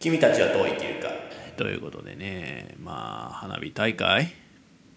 [0.00, 1.08] 君たちはどう生きるか。
[1.56, 4.32] ということでねまあ花火大会。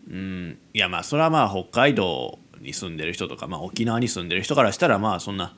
[0.07, 0.59] うん。
[0.73, 5.55] いやまあそれはまあ北海道に住んでる人とか、まあ、沖縄に住んでる人からしたらまあそんな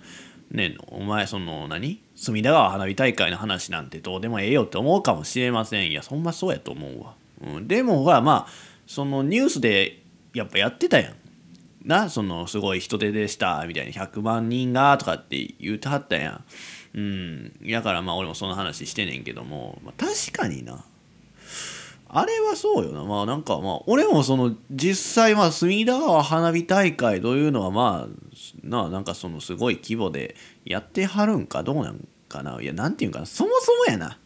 [0.52, 2.02] ねお前その何？
[2.16, 5.92] 隅田川花火大会の話なんてどうでもええよって思うかもしれません。
[5.92, 8.52] いやそんなそうやと思うわ、うん、でもほらまあ
[8.88, 10.02] そのニュースで
[10.34, 11.16] やっぱやってたやん。
[11.86, 12.10] な？
[12.10, 16.44] そのすごい人手でしたみたいに100万人がとかって言うてはったやん。
[16.94, 17.54] うん。
[17.62, 20.84] やからまあ俺もその話してねんけども、まあ、確かにな。
[22.16, 23.04] あれはそうよな。
[23.04, 32.62] まあなんかまあ俺もその実際まあ隅田川花火大会というのはまあななんかそのすごい規模でやってはるんかどうなんかな。
[32.62, 33.26] いやなんていうんかな。
[33.26, 34.20] そもそもやな。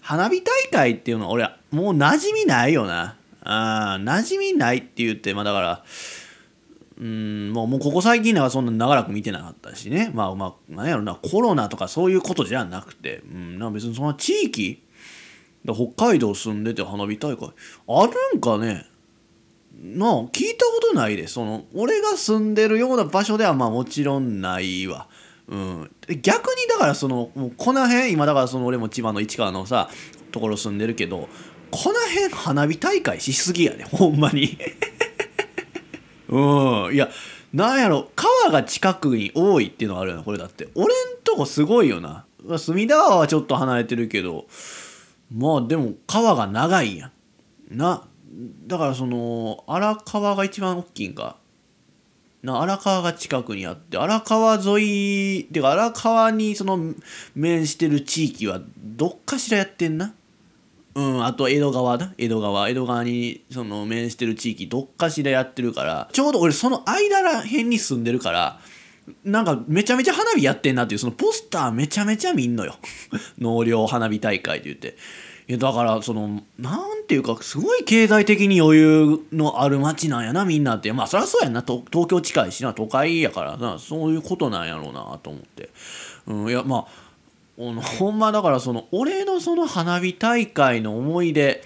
[0.00, 3.16] 花火大会っていうのは俺はもう馴染みないよな。
[3.42, 5.84] あ馴染みないって言ってまあだから
[7.00, 10.10] うんもうもうここ最近ではそんな長らく見てなかったしね。
[10.14, 11.14] まあまあ何やろな。
[11.14, 14.82] コロナとかそういうことじゃなくて、うん、な別にその地域
[15.64, 17.50] 北海道住んでて花火大会。
[17.88, 18.86] あるんかね。
[19.80, 21.28] なあ聞いたことないで。
[21.28, 25.06] その俺が住んでるような場所ではまあもちろんないわ。
[25.46, 25.90] うん、
[26.20, 29.88] 逆にだからそのもうこの辺今だからその俺も千葉の市川のさ
[30.32, 31.28] ところ住んでるけど
[31.70, 34.58] この辺花火大会しすぎやねほんまに。
[36.28, 36.94] うん。
[36.94, 37.08] いや
[37.52, 40.68] なんやろ川が近くに多いっていうのはあるよなこれだって。
[40.74, 40.88] 俺ん
[41.24, 42.24] とこすごいよな。
[42.58, 44.46] 隅田川はちょっと離れてるけど
[45.34, 47.10] まあでも川が長いや
[47.70, 47.76] ん。
[47.76, 48.06] な
[48.66, 51.36] だからその荒川が一番大きいんか。
[52.42, 56.94] な荒川が近くにあって荒川沿いてか荒川にその
[57.34, 60.14] 面してる地域はどっかしらやってんな。
[60.94, 62.12] うんあと江戸川だ。
[62.18, 62.68] 江戸川。
[62.68, 68.58] 江戸川にその面してる地域どっかしらやってるからちょうど俺その間らへんに住んでるから
[69.24, 72.76] なんかめちゃめちゃ花火やってんなっていうそのポスターめちゃめちゃ見んのよ。
[73.38, 74.96] 納涼花火大会って言って。
[75.48, 80.92] いやだからそのなんていうかすごい経済的に余裕のある街なんやなみんなって。
[80.92, 81.62] まあそりゃそうやんな。
[81.62, 82.74] 東京近いしな。
[82.74, 83.78] 都会やからな。
[83.78, 85.70] そういうことなんやろうなと思って、
[86.26, 87.07] うん、いやまあ
[87.58, 91.64] ほんまだからその俺のその花火大会の思い出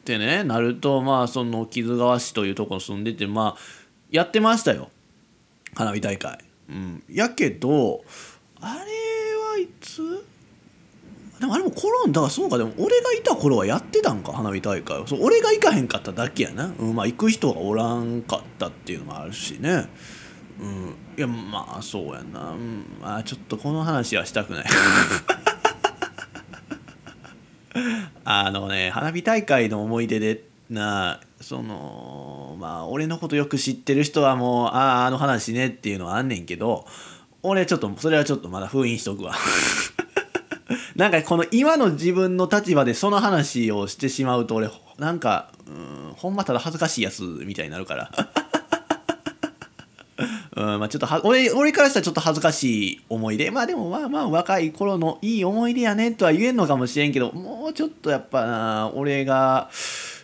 [0.00, 3.60] ってねなるとまあその木津川市というところ住んでてまあ
[4.10, 4.90] やってましたよ。
[5.74, 6.38] 花火大会。
[6.68, 8.02] うん、やけど
[8.60, 10.02] あれはいつ？
[11.38, 19.88] でもあれもコロンだからそうかでも俺がいた頃はやってたんか花火大会そう俺が行かへんかっただけやな、うん、まあ行く人がおらんかったっていうのもあるしね。
[20.60, 20.94] うん。
[21.16, 24.64] いやまあそうやな、うん、まあちょっとこの話はしたくない。
[28.24, 36.86] あのね花火大会の思い出でなそのまあ俺のことよく知ってる人はもうあああの話ねっていうのはあんねんけど
[37.42, 39.34] 俺ちょっとそれはちょっとまだ封印しとくわ。
[40.94, 48.10] なんかこの今の自分の立場でその話をしてしまうと俺なんかうんほんまただ恥ずかしいやつみたいになるから。
[50.56, 53.50] うんまあ、ちょっとは俺俺からしたらちょっと恥ずかしい思い出。
[53.50, 59.70] まあでもまあまあ若い頃のいい思い出やねとは言えんのかもしれんけどもうちょっとやっぱな俺が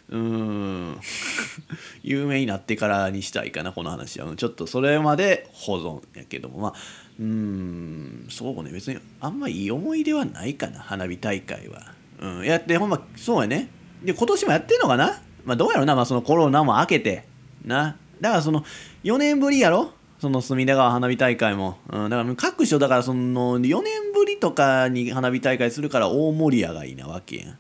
[0.08, 1.00] うん
[2.02, 4.36] 有名になってからにしたいかなこの話は。
[4.36, 6.58] ちょっとそれまで保存やけども。
[6.58, 6.74] まあ
[7.18, 8.70] うんそうね。
[8.70, 11.92] 別にあんまいい思い出はないかな花火大会は。
[12.20, 13.68] うん、やってほんまそうやね。
[14.02, 15.20] で今年もやってんのかな？
[15.44, 17.24] まあどうやろうな、まあ、そのコロナも明けて
[17.64, 17.96] な。
[18.20, 18.64] だからその
[19.06, 19.93] 4年ぶりやろ？
[20.19, 27.59] その隅田川花火大会も、うん、だから各所だからその4年ぶりとかに花火大会するから大盛り上がりなわけやん。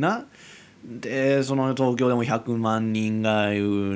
[0.00, 0.24] な？
[0.86, 3.48] でその東京でも100万人が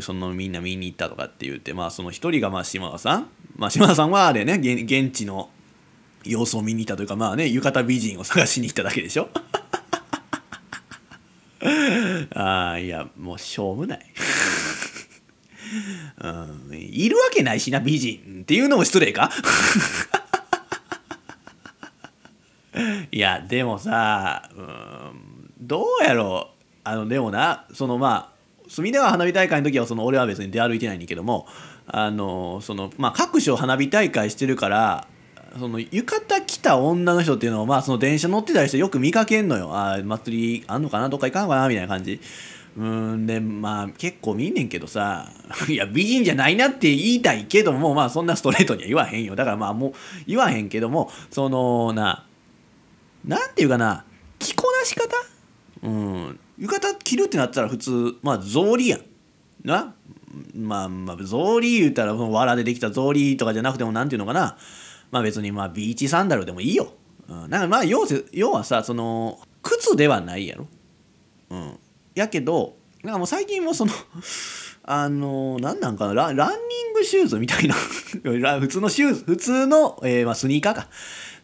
[0.03, 5.49] そのみんな見に行ったとかって言ってまあその一人がまあ島田さん、まあ、島田さんはあれね現地の
[6.25, 9.31] 様子を見に行ったというかまあね浴衣美人を探しに行っただけでしょ？
[12.35, 14.01] ああいやもうしょうもない。
[16.21, 16.28] う
[16.71, 19.31] ん、いるわけないしな美人っていうのも失礼か？
[23.11, 26.55] いやでもさ、うん、どうやろう？
[26.85, 28.32] あのでもなそのまあ
[28.69, 31.47] 隅田川花火大会の時はその俺は別に出歩いてないんだけども
[31.87, 35.06] あのその、まあ、各所花火大会してるから
[35.58, 39.70] その浴衣着た女の人っていうのをまあその電車乗ってたりしてよく見かけんのよ。
[39.76, 41.11] あ祭りあんのかな？
[41.11, 41.69] どっか行かんのかな？
[41.69, 42.20] みたいな感じ。
[42.77, 45.29] うんでまあ結構見んねんけどさ
[45.69, 49.37] いや美人じゃないなって言いたいけどもまあそんなストレートには言わへんよ。
[49.37, 49.93] だからまあもう
[50.27, 52.25] 言わへんけどもそのな
[53.27, 54.05] なんていうかな
[54.39, 55.15] 着こなし方？
[55.83, 59.01] うん浴衣着るってなったら普通まあ草履やん。
[59.65, 59.95] な？
[60.57, 64.57] まあまあ草履言うたら藁でできた草履とかじゃなくてもなんていうのかな。
[65.11, 66.95] まあ別にまあビーチサンダルでもいいよ、
[67.29, 70.67] うん、なんかまあ要要はさその靴ではないやろ。
[71.51, 71.79] うん。
[72.14, 73.93] やけどなんかもう最近もその
[74.85, 76.55] あのなんなんかなラランニ
[76.91, 77.75] ングシューズみたいな
[78.61, 80.88] 普通のシューズ普通の、えーまあ、スニーカーか。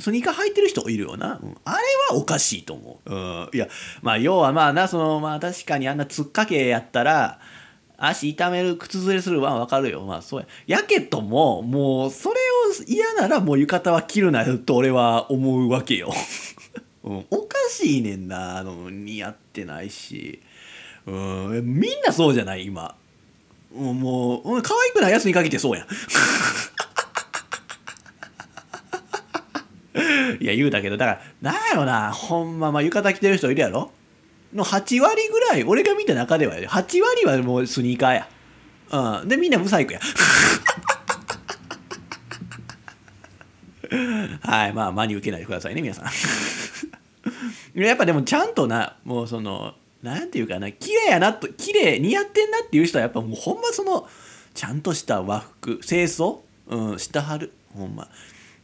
[0.00, 1.78] スニーカー履いてる人いるよな、うん、あれ
[2.10, 3.66] はおかしいと思う、うん、いや
[4.00, 7.40] まあ要はまあなそのまあ確かにあんなつっかけやったら
[7.96, 10.04] 足痛める靴ずれするはわかるよ。
[10.04, 10.78] まあそうや。
[10.78, 16.12] やけどももうそれを嫌ならもう浴衣は着るなよと俺は思うわけよ、
[17.02, 20.40] うん、おかしいねんなあの似合ってないし。
[21.08, 21.64] うん。
[21.64, 22.66] みんなそうじゃない？
[22.66, 22.94] 今。
[23.74, 25.12] もう可愛くない？
[25.12, 25.86] やつに限ってそうやん。
[30.40, 32.12] いや言うたけどだからなんやろな。
[32.12, 33.90] ほんままあ浴衣着てる人いるやろ？
[34.54, 36.66] の8割ぐらい俺が見た中では8
[37.02, 38.28] 割はもうスニーカーや。
[39.20, 39.28] うん。
[39.28, 40.00] でみんなブサイクや。
[44.42, 44.72] はい。
[44.72, 46.04] まあ真に受けないでくださいね皆さん。
[47.80, 54.08] やっぱでもちゃんとなもうそのなんていうかな綺麗やなと綺麗似合ってんなっていう人はやっぱもうほんまその
[54.54, 57.52] ちゃんとした和服清楚、うん、したはる。
[57.74, 58.08] ほんま。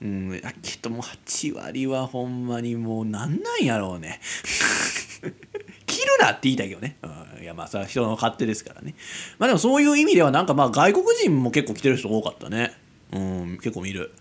[0.03, 4.21] うん、やけどもう8割はほんまにもうなんなんやろうね。
[5.87, 8.95] 切るなって言いたいけどね、うん、いやまあそれは人の勝手ですからね。
[9.39, 12.77] まあでもそういう意味ではなんかまあ外国人も結構来てる人多かったね。
[13.13, 14.13] うん結構見る。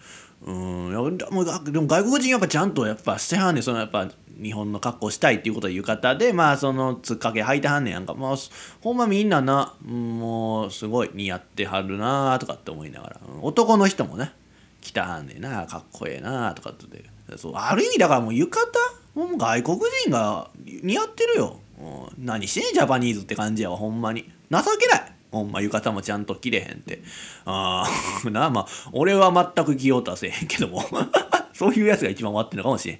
[0.45, 4.09] うんいやでも外国人やっぱちゃんとやっぱしてはんねそのやっぱ
[4.41, 8.13] 日本の格好したいっていうことで浴衣でまあそのつっかけ履いてはんねやんか。
[8.13, 8.35] まあ
[8.81, 13.19] ほんまみんななもうすごい似合ってはるなとかって思いながら。
[13.41, 14.33] 男の人もね
[14.81, 17.13] 着たはんねんなかっこええなとかって。
[17.37, 18.71] そうある意味だからもう浴衣
[19.15, 24.29] もう外国人が似合ってるよ、うん、何してんジャパニーズって感じやわほんまに。
[24.51, 25.13] 情けない。
[25.31, 27.01] ほんま浴衣もちゃんと着れへんって。
[27.45, 27.85] あ
[28.25, 30.83] あ なあまあ俺は全く着ようとはせへんけども。
[31.53, 32.99] そういうやつが一番終わってるのかもしれん。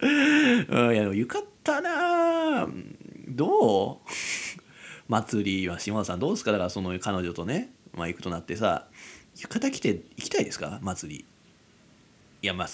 [0.00, 2.68] うん、いやでも浴衣な
[3.28, 3.98] どう？
[5.08, 6.52] 祭りは島田さんどうですか？
[6.52, 8.86] だからその彼女とね、まあ、行くとなってさ
[9.38, 10.78] 浴衣着て行きたいですか？
[10.82, 11.24] 祭り。
[12.42, 12.68] いやまあ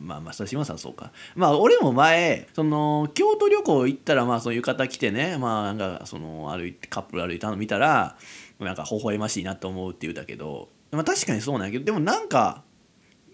[0.00, 1.12] まあまあそれ島田さんそうか。
[1.34, 8.16] まあ俺も前その京都旅行行ったらまあその浴衣着てねまあなんかその歩いてカップル歩いたの見たら
[8.60, 12.62] なんか微笑ましいなと思うって言うたけどまあ確かにそうなんやけどでもなんか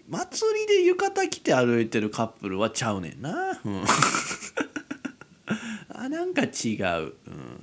[0.07, 3.83] 祭りで浴衣着て歩いてるカップルはちゃうねんな、うん、
[5.89, 7.13] あなんか違う、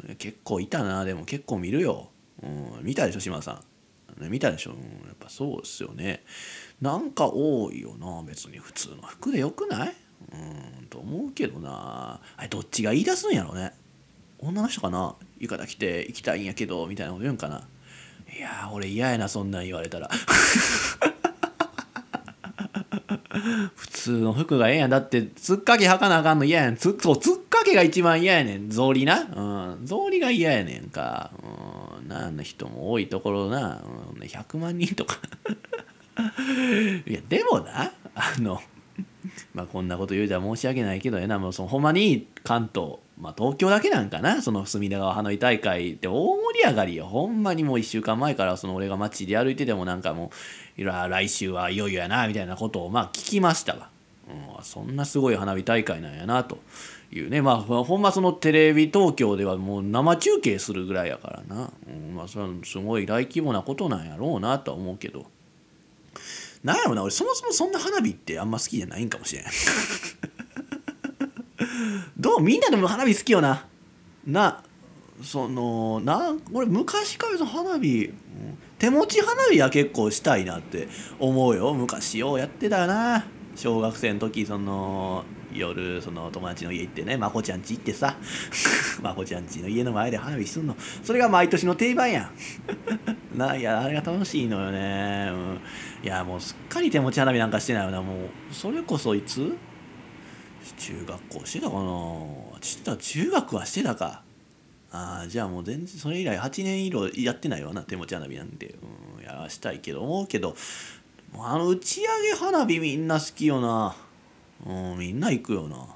[0.09, 1.05] うん、結構いたな。
[1.05, 2.11] でも結構見るよ、
[2.43, 3.63] うん、見たでしょ島さん。
[4.29, 4.85] 見たでしょ、うん、や
[5.15, 6.23] っぱそうっすよね。
[6.81, 9.95] なんか多いよな別に普通の服でよくない？
[10.33, 10.87] うん。
[10.87, 12.21] と思うけどな。
[12.37, 13.73] あれどっちが言い出すんやろね。
[14.39, 15.15] 女の人かな？
[15.39, 17.67] 浴衣着て行きたいんやけどみたいなこと言うんかな。
[18.37, 20.11] いや俺嫌やなそんなん言われたら。
[23.75, 24.91] 普通の服がええやん。
[24.91, 26.77] だってつっかけ履かなあかんの嫌やん。
[26.77, 28.69] つそうつっかけが一番嫌やねん。
[28.69, 29.21] 草履な。
[29.21, 29.85] うん。
[29.85, 31.31] 草履が嫌やねんか。
[32.03, 32.09] うん。
[32.09, 33.83] なの人も多いところな、
[34.15, 35.19] うん、100万人とか。
[37.07, 38.61] いやでもなあの
[39.55, 41.39] まあこんなこと言うじゃ申し訳ないけどえな。
[41.39, 47.07] もうそのほんまに関東まあ東京だけなんかなその隅田川花火大会って大盛り上がりよ。
[47.07, 50.33] ほんまにもう1週間前からその俺が街で歩いててもなんかも
[50.77, 53.91] ういや来週はいよいよやなみたいなことをまあ聞きましたわ、
[54.29, 56.59] うん、そんなすごい花火大会なんやなと
[57.13, 57.43] いうね。
[57.43, 65.27] まあほんまそのテレビ東京ではもう生中継するぐらいやからな、うん、まあそれはすごい大規模なことなんやろうなとは思うけど。
[66.65, 69.45] なんやろな俺そもそもそんな花火ってあんま好きじゃないんかもしれん。
[72.17, 72.41] どう？
[72.41, 73.67] みんなでも花火好きよな。
[74.27, 74.63] な
[75.23, 78.13] そのな俺昔からの花火、
[78.79, 80.89] 手持ち花火は結構したいなって
[81.19, 81.73] 思うよ。
[81.75, 83.25] 昔ようやってたよな。
[83.55, 88.17] 小学生の時その夜その友達の家行ってねまこちゃん家行ってさ。
[89.03, 90.77] まこちゃん家 の家の前で花火すんの。
[91.05, 92.31] それが毎年の定番やん。
[93.39, 95.61] ないやあれが楽しいのよね、うん、
[96.05, 98.03] いやもうすっかり手持ち花火なんかしてないよな。
[98.03, 99.57] もうそれこそいつ
[100.79, 102.61] 中学校してたかな？
[102.61, 104.23] してた中学はしてたか。
[104.91, 108.75] ああじゃあもう全然それ以来8年以上やってないわな手持ち花火なんて、
[109.19, 110.55] うん、やらしたいけど思うけど。
[111.39, 113.97] あの打ち上げ花火みんな好きよな、
[114.67, 115.87] うん、みんな行くよな、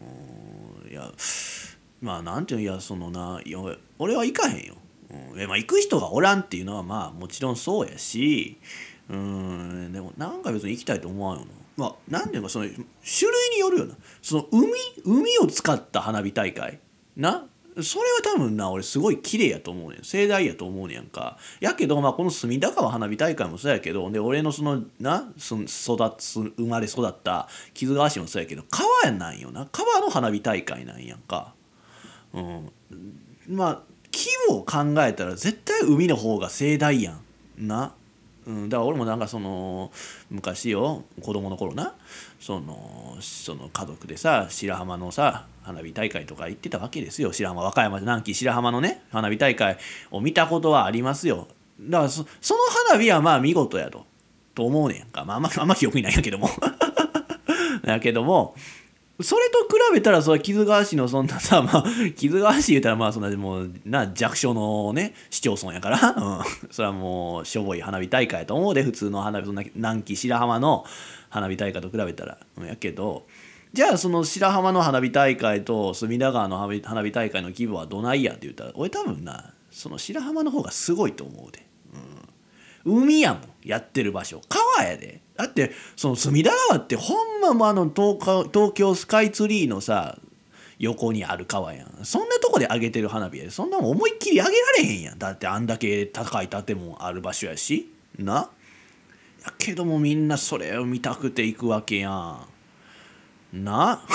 [0.00, 1.10] うん、いや
[2.00, 3.58] まあなんていうのいやそのないや
[3.98, 4.76] 俺は行かへんよ、
[5.34, 8.58] うん、まあ行く人がおらんっていうのはまあもちろんそうやし。
[9.08, 11.50] うんでもなんか別に行きたいと思わんよな。
[11.76, 12.84] まあ何ていうかその種類
[13.54, 13.94] によるよな。
[14.22, 14.72] その海
[15.04, 16.80] 海を使った花火大会。
[17.16, 17.46] な？
[17.82, 20.02] それは多分な俺すごい綺麗やと思うねん。
[20.02, 21.36] 盛大やと思うねやんか。
[21.60, 25.30] やけどまあこの隅田川花火大会もそうやけどで俺のそのな？
[25.36, 29.68] そ育つ生まれ育った木津川市もそうやけど川川なんよな。
[29.70, 31.54] 川の花火大会なんやんか。
[32.32, 32.70] うん、
[33.48, 37.66] まあ規模を考えたら絶対海の方が盛大やん。
[37.66, 37.94] な？
[38.46, 39.90] うん、だから俺もなんかその
[40.30, 41.94] 昔よ子供の頃な
[42.38, 47.32] そのその家族でさ白浜のさ花火大会とか行ってたわけですよ。
[47.32, 49.78] 白浜和歌山南紀白浜のね花火大会
[50.12, 51.48] を見たことはありますよ。
[51.80, 52.26] だからその
[52.88, 54.06] 花火はまあ見事やと
[54.54, 56.48] と思うねんか、まあ、あんまあんま記憶にないんやけども。
[57.84, 58.54] やけども
[59.22, 70.84] それと比べたらそれ木津川市のそんなさ、 まあ、木津川市言うたらまあそんなもうな弱小のね市町村やから、 うん、それはもうしょぼい花火大会やと思うで普通の花火そんな南紀白浜の
[71.30, 73.26] 花火大会と比べたら、うん、やけど。
[73.72, 81.66] じゃあその白浜の花火大会と隅田川の花火花火大会の規模はどないやって言ったら俺多分なその白浜の方がすごいと思うで、
[82.86, 84.40] うん、海やもんやってる場所。
[84.48, 85.25] 川やで。
[85.36, 90.18] だってその隅田川ってほんまもあの東京スカイツリーのさ
[90.78, 92.04] 横にある川やん。
[92.04, 93.50] そんなとこで上げてる花火やで。
[93.50, 95.18] そんなもん思いっきり上げられへんやん。
[95.18, 97.90] だってあんだけ高い建物ある場所やし。
[98.18, 98.50] な。
[99.44, 103.64] やけどもみんなそれを見たくて行くわけやん。
[103.64, 104.02] な。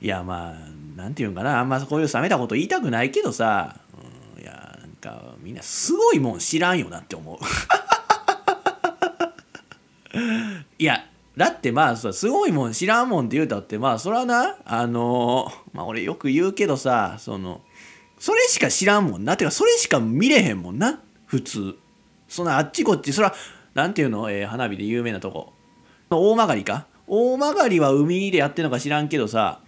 [0.00, 1.60] いやまあなんていうんかな。
[1.60, 3.76] あんまこういう冷めたこと言いたくないけどさ、
[4.36, 7.38] うん、いやなんかみんなすごいもん知らんよなって思う。
[10.78, 17.62] いやだってまあすごいもん知らんもんって言うたってまあそれはなあのまあ俺よく言うけどさその
[18.18, 19.36] それしか知らんもんな。
[19.36, 21.00] てかそれしか見れへんもんな。
[21.26, 21.74] 普通。
[22.28, 23.34] そんなあっちこっちそら
[23.74, 25.52] なんていうの、えー、花火で有名なとこ。
[26.08, 26.86] 大曲りか？
[27.08, 29.60] 大曲りは海でやってんのか知らんけどさ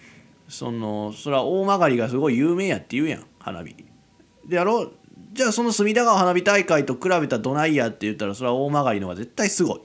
[0.48, 3.74] そのそれは大曲がすごい有名やって言うやん花火。
[4.46, 4.92] でやろう。
[5.32, 9.80] じゃあその隅田川花火大会と比べたらどないやって言ったらそれは大曲りの方が絶対すごい、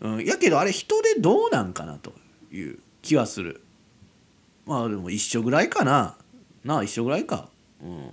[0.00, 2.12] うん、やけどあれ人でどうなんかなと
[2.52, 3.62] いう気はする。
[4.66, 6.16] まあでも一緒ぐらいかな。
[6.64, 7.48] なあ一緒ぐらいか。
[7.82, 8.10] うん。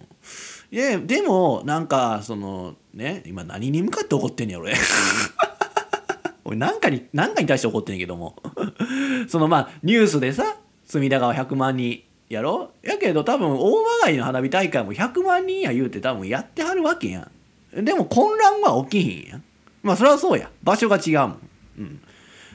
[0.71, 4.73] ででもなんかそのね今何に向かって怒ってんねや俺。
[6.45, 8.35] 俺何かに何かに対して怒ってんねんけども。
[9.27, 12.71] そのまあニュースでさ隅田川100万人やろ。
[12.83, 17.29] やけど多分大曲の花火大会も100万人や言うて多分やってはるわけや
[17.75, 17.83] ん。
[17.83, 19.43] でも混乱は起きひんやん。
[19.81, 20.49] まあそれはそうや。
[20.63, 21.39] 場所が違うもん、
[21.77, 22.01] うん、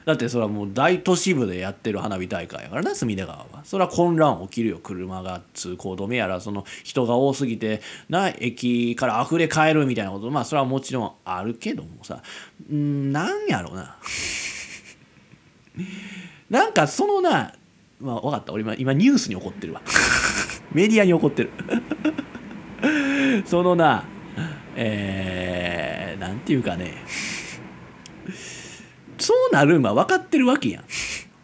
[0.08, 3.64] だってそれはもう大都市部でやってる花火大会やからな隅田川は。
[3.64, 10.30] それは混乱起きるよ車が通行止めやらその人が多すぎてな駅から溢れ返るみたいなこと。
[10.30, 12.22] まあそれはもちろんあるけどもさ。
[12.72, 13.96] んなんやろうな。
[16.48, 17.52] なんかそのな
[18.00, 18.54] まあ分かった。
[18.54, 19.82] 俺今今ニュースに怒ってるわ。
[20.72, 21.50] メディアに怒ってる。
[23.44, 24.04] そのな
[24.74, 26.94] えー、なんていうかね。
[29.18, 30.84] そうなるんは分かってるわけやん。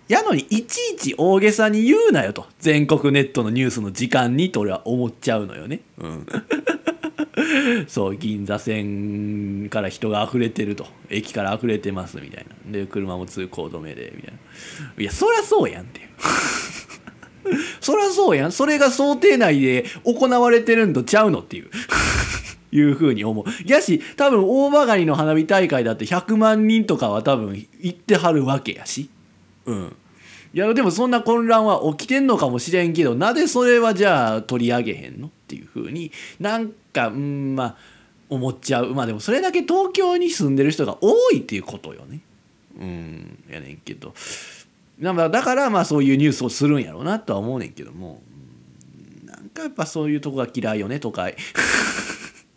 [0.08, 2.46] やのにいちいち大げさに言うなよと。
[2.60, 5.80] 全国ネットのニュースの時間にと俺は思っちゃうのよね。
[5.98, 6.26] うん、
[7.88, 10.86] そう銀座線から人が溢れてると。
[11.08, 12.72] 駅から溢れてますみたいな。
[12.72, 15.02] で車も通行止めでみたいな。
[15.02, 16.08] いやそりゃそうやんっていう。
[17.80, 18.52] そりゃそうやん。
[18.52, 21.70] それが想定内で行われてるんとちゃうのっていう。
[22.74, 23.44] いうふうに思う。
[23.66, 29.08] やし、多分大曲の花火大会だって100万人とかは多分行ってはるわけやし。
[29.64, 29.96] うん。
[30.52, 37.76] いや、でもそんな混乱は起きてんのかもしれんけど、なぜそれはじゃあ取り上げへんのっていうふうになんか、うん、まあ、
[38.28, 38.92] 思っちゃう。
[38.92, 42.20] まあでもそれだけ東京に住んでる人が多いっていうことよね。
[42.80, 44.14] うん、やねんけど。
[45.00, 48.20] だからまあそういうニュースをするんやろうなとは思うねんけども。
[49.24, 51.36] なんかやっぱそういうとこが嫌いよね、都会。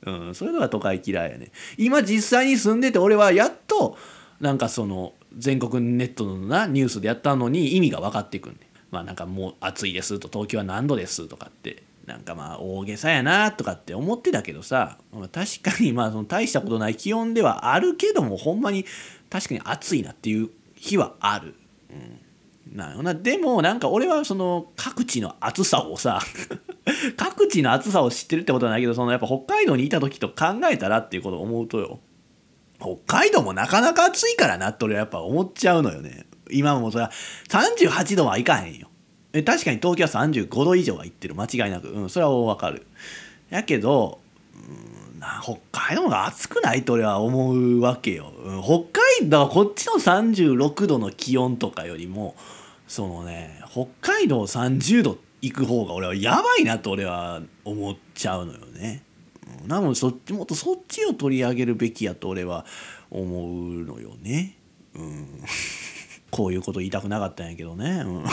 [0.08, 1.52] うん、そういうのが都会嫌いやね。
[1.78, 3.98] 今実際に住んでて俺はやっと
[4.40, 18.86] なんかその全国ネットのなニュースでやったのに意味が分かってくんでまあなんかもう暑いですと東京は何度ですとかってなんかまあ大げさやなとかって思ってたけどさま確かにまあその大したことない気温ではあるけどもほんまに
[19.30, 21.56] 確かに暑いなっていう日はある。
[21.90, 22.20] うん。
[22.74, 23.14] なよな。
[23.14, 26.20] でもなんか俺はその各地の暑さをさ
[27.18, 32.00] 各地の暑さを知ってるってことはないけどそのやっぱ北海道にいた時と考えたらっていうことを思うとよ。
[32.80, 36.28] 北海道もなかなか暑いからなって俺はやっぱ思っちゃうのよね。
[36.52, 37.12] 今もそれは
[37.50, 38.90] 38度はいかへんよ。
[39.34, 41.36] え確かに東京は35度以上はいってる。
[41.36, 41.90] 間違いなく。
[41.90, 42.86] うんそれはわかる。
[43.50, 44.20] やけど
[45.20, 52.36] な北海道が暑くないと俺は思うわけよ、うん、北海道はこっちの36度の気温とかよりも
[52.88, 59.04] そのね北海道30度行く方が俺はやばいなと俺は思っちゃうのよね。
[59.66, 62.66] なのでそっちもっとそっちを取り上げるべきやと俺は
[63.12, 64.58] 思うのよね。
[64.96, 65.28] うん。
[66.32, 68.26] こういうこと言いたくなかったんやけどね、うん、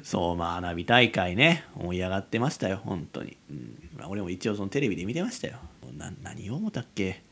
[0.02, 1.64] そうまあ花火大会ね。
[1.76, 3.90] 盛り上がってましたよ本当に、うん。
[3.98, 5.58] まあ、俺も一応そのテレビで見てましたよ。
[6.22, 7.22] 何を思ったっけ？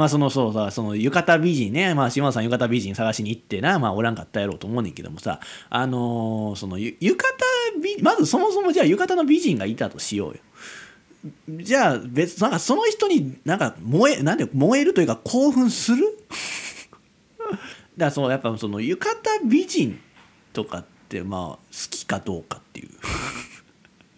[0.00, 1.94] まあそのそうさその浴衣美人ね。
[1.94, 3.78] まあ島田さん浴衣美人探しに行ってな。
[3.78, 5.40] まあおらんかったやろうと思うねんけどもさ。
[5.68, 7.18] あのー、その浴衣
[7.82, 10.38] 美まずそもそもじゃあ浴衣の美人がいたとしようよ。
[11.50, 16.06] じゃあ別なんかその人になんか燃えなんで燃えるというか興奮する？
[17.50, 17.64] だか
[17.98, 20.00] らそうやっぱその浴衣美人
[20.54, 21.58] とかってまあ好
[21.90, 22.88] きかどうかっていう。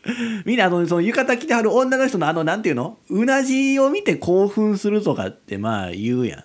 [0.44, 2.98] みんなあのその浴衣着てはる女の人のあのなんていうの？
[3.08, 6.44] うなじを見て興奮するとかってまあ言うやん。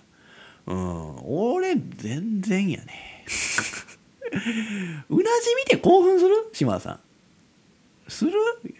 [0.70, 3.24] うん、俺全然やね。
[5.10, 6.34] うなじ見て興奮する？
[6.52, 7.00] 島田さん。
[8.06, 8.32] する？
[8.64, 8.74] い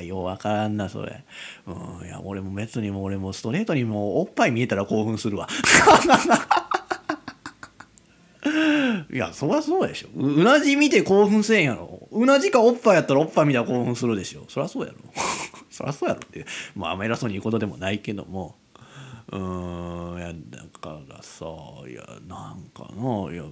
[0.00, 1.24] やようわからんなそれ。
[1.66, 5.48] うん、いや俺も別にも俺もストレートにもおっぱい見えたら興奮するわ。
[9.10, 10.08] いやそりゃそうでしょ。
[10.14, 12.08] うなじ見て興奮せんやろ。
[12.10, 14.44] うなじかおっぱいやったらおっぱい見たら興奮するでしょ。
[14.48, 14.98] そりゃそうやろ。
[15.70, 16.44] そりゃそうやろって
[16.76, 18.56] まあ偉そうに言うことでもないけども。
[19.30, 21.44] うーんいやだからさ
[21.86, 23.44] いやなんかのいや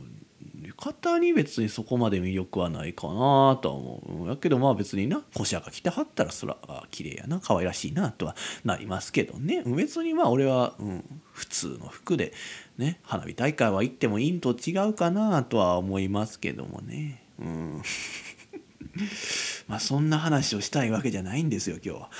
[0.78, 4.28] 浴衣に別にそこまで魅力はないかなとは思う。
[4.28, 6.56] やけどまあ別にな古社が着てはったらそら
[6.90, 7.40] 綺麗やな。
[7.40, 9.62] 可愛らしいなとはなりますけどね。
[9.64, 12.34] 別にまあ俺は、うん、普通の服で
[12.76, 17.22] ね花火大会は行ってもいいんと違うかなとは思いますけどもね。
[17.38, 17.82] うん。
[19.68, 22.10] まあそんな話をしたいわけじゃないんですよ今日は。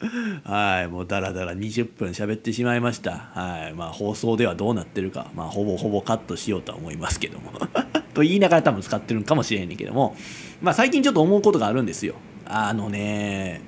[0.44, 3.30] はいもうだらだら20分喋ってしまいました。
[3.32, 7.52] はいまあ放送ではどうなってるかまあほぼほぼカットしようとは思いますけども。
[8.14, 10.16] と言いながら多分使ってるんかもしれへんねんけども。
[10.62, 12.16] まあ最近ちょっと思うことがあるんですよ。
[12.46, 13.60] あのね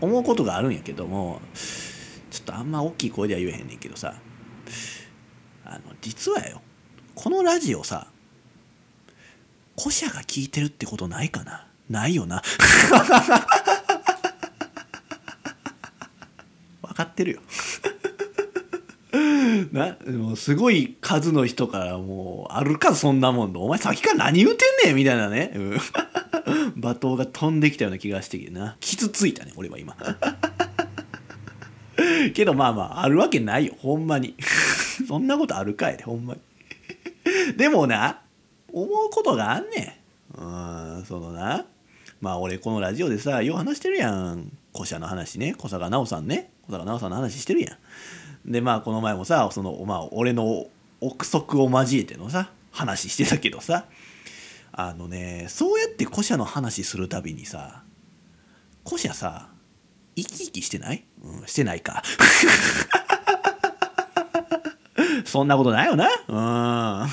[0.00, 1.40] 思うことがあるんやけども
[2.30, 4.14] ちょっとあんま大きい声では言えへんねんけどさ。
[5.64, 6.62] あの実はよ
[7.14, 8.06] このラジオさ
[9.78, 11.66] 古社が聞いてるってことないかな？
[11.90, 12.42] ないよな
[16.82, 17.40] 分かってるよ。
[19.72, 23.64] なもうすごい数の人からもうあるかそんなもんの。
[23.64, 25.76] お前さっきから何言うてんねんみたいなね、うん、
[26.76, 28.76] 罵倒が飛んできたような気がしてきてな。
[28.80, 29.96] 傷ついたね俺は今。
[32.34, 34.34] けどまあまああるわけないよほんまに。
[35.06, 36.40] そんなことあるかいでほんまに。
[37.56, 38.20] でもな
[38.72, 40.00] 思うことがあんね
[40.36, 40.40] ん。
[40.40, 41.64] うんそのな。
[42.20, 44.50] まあ俺このラジオでさよう話してるやん。
[44.78, 45.56] 古社の話ね。
[45.58, 46.52] 小坂奈緒さんね。
[46.62, 47.76] 小坂奈緒さんの話してるや
[48.46, 48.52] ん。
[48.52, 50.68] でまあこの前もさそのまあ俺の
[51.00, 53.86] 憶測を交えてのさ話してたけどさ。
[54.70, 57.82] あのねそうやって古社の話するたびにさ
[58.86, 59.48] 古社さ
[60.14, 62.04] 生き生きしてない、うん、してないか。
[65.26, 66.08] そんなことないよな。
[66.28, 67.10] うん。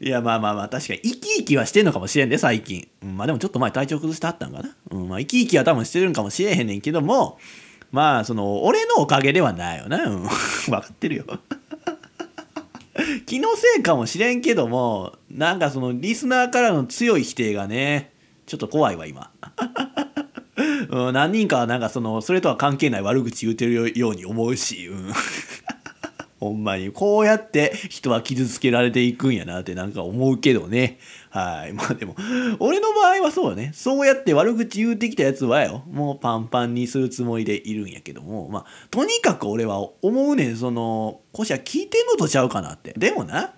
[0.00, 7.38] いやまあまあまあ確かに生き生きはしてんのかもしれんで最近、うん、まあでもちょっと前体調崩してはったんかな、うん、まあ生き生きは多分してるんかもしれへんねんけども
[7.90, 10.22] まあその俺のおかげではないよな、うん、
[10.66, 11.24] 分かってるよ。
[13.26, 18.12] 気のせいかもしれんけどもなんかそのリスナーからの強い否定がね
[18.46, 19.30] ちょっと怖いわ今。
[20.88, 25.12] うん、何人かはなんかそのそれとは関係ない悪口言うてるように思うし、うん。
[26.38, 26.90] ほんまに。
[26.90, 30.98] こうやって人は傷つけられていくんやなってなんか思うけどね。
[31.30, 31.72] はい。
[31.72, 32.14] まあでも、
[32.58, 33.72] 俺の場合はそうだね。
[33.74, 42.92] そうやって悪口言うてきたやつはよ、もうパンパンにするつもりでいるんやけども、まあ、とにかく俺は思うねん、その、こしゃ聞いてんのとちゃうかなって。
[42.96, 43.54] でもな、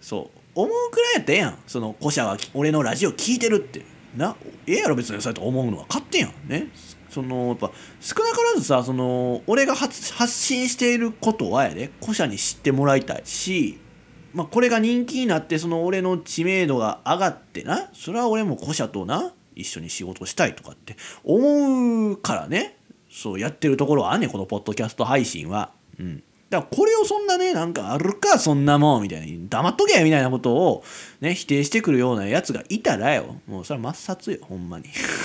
[0.00, 1.58] そう、思うくらいやったやん。
[1.66, 3.84] その、こしゃは俺のラジオ聞いてるって。
[4.16, 5.84] な、ええやろ別にそうやって思うのは。
[5.88, 6.32] 勝手やん。
[6.48, 6.68] ね。
[7.16, 13.80] そのやっぱ少なからずさその俺が発信していることはやで古社に知ってもらいたいし、
[14.34, 22.76] まあ、これが人気になってその俺の知名度が上がってなそれは俺も古社とな一緒に仕事したいとかって思うからね
[23.10, 25.70] そうやってるところはあんねこのポッドキャスト配信は。
[25.98, 30.84] うんだからこれをそんなねなんかあるかそんなもんみたいに黙っとけみたいなことを
[31.20, 33.36] ね否定してくるようなやつがいたらよ。
[33.46, 34.84] もうそれは抹殺よほんまに。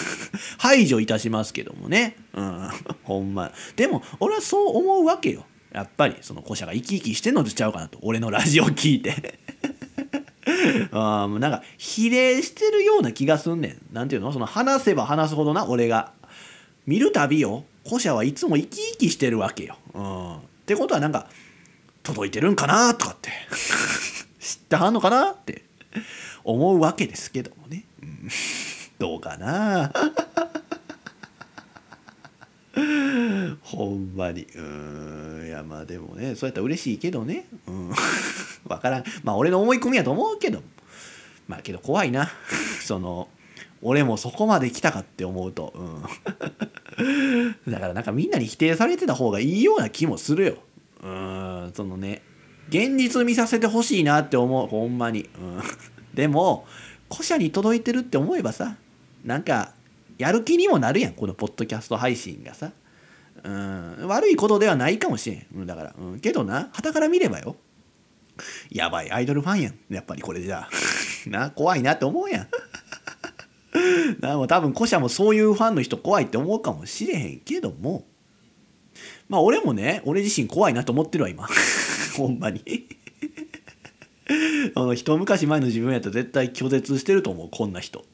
[0.57, 2.15] 排除いたしますけどもね。
[2.34, 2.69] うん。
[3.03, 3.51] ほんま。
[3.75, 5.45] でも俺はそう思うわけよ。
[5.71, 7.99] やっぱりその古社が生き生きしてんのとちゃうかなと。
[8.01, 9.39] 俺のラジオ聞いて。
[10.91, 13.93] あもうなんか比例してるような気がすんねん。
[13.93, 14.34] なんていうの？
[14.34, 16.13] その話せば話すほどな俺が。
[16.88, 17.63] 見るたびよ。
[17.88, 19.77] 古社はいつも生き生きしてるわけよ。
[19.93, 20.50] うん。
[20.62, 21.28] ってことはなんか
[22.04, 23.32] 届いてるんかなとかって。
[24.39, 25.65] 知ってはんのかなって。
[26.43, 28.30] 思うわけですけどもね、うん、
[28.97, 29.91] どうかな。
[33.62, 34.43] ほんまに。
[34.43, 35.47] うーん。
[35.47, 37.45] いやまあでもねそうやったら嬉しいけどね。
[37.67, 37.89] うん。
[38.67, 39.04] 分からん。
[39.24, 40.62] まあ俺の思い込みやと思うけど
[41.47, 42.30] まあけど怖いな。
[42.82, 43.28] その
[43.82, 46.04] 俺もそこまで来たかって思うと、うん、
[47.67, 50.58] だからなんかみんなに否定されてた方がいいような気もするよ。
[51.04, 52.21] うんそのね
[52.69, 54.67] 現実見させてほしいなって思う。
[54.67, 55.62] ほんまに、うん、
[56.13, 56.65] でも
[57.12, 58.77] 古社に届いてるって思えばさ
[59.23, 59.73] なんか
[60.17, 62.71] やる気にもなるやんこのポッドキャスト配信がさ。
[63.43, 67.56] うん悪いことではないかもしれん、うん、だから、うん、けどな傍から見ればよ。
[68.69, 69.80] やばいアイドルファンやん。
[69.89, 70.69] やっぱりこれじゃあ。
[71.30, 72.47] な怖いなって思うやん。
[74.19, 78.06] なも多分古社もそういうファンの人怖いって思うかもしれへんけども。
[79.30, 81.47] まあ俺もね俺自身怖いなと思ってるわ今。
[82.17, 82.62] ほんまに。
[84.75, 88.06] あの一昔前の自分やったら絶対拒絶してると思うこんな人。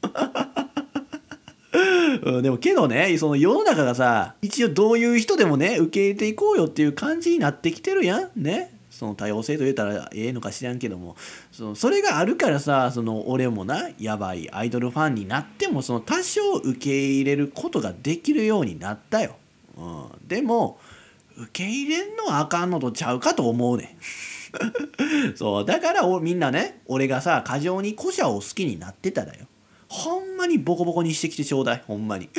[2.22, 8.30] うん、でもけどねその世の中がさ一応どういう人でもね受け入れていこうよっていう感じになってきてるやん。
[8.36, 8.74] ね。
[8.90, 11.16] その多様性と言ったらええのか知らんけども。
[11.58, 19.34] そのそれがあるからさその俺もなやばいアイドルファンになってもその多少受け入れることができるようになったよ、
[19.76, 20.78] うん、でも
[21.36, 23.96] 受け入れんのはあかんのとちゃうかと思うね
[25.32, 25.34] ん。
[25.36, 25.64] そう。
[25.64, 29.46] だからみんなね俺がさ過剰に古社を好きになってただよ。
[29.88, 31.82] ほんまにボコボコにしてきてちょうだい。
[31.86, 32.28] ほんまに。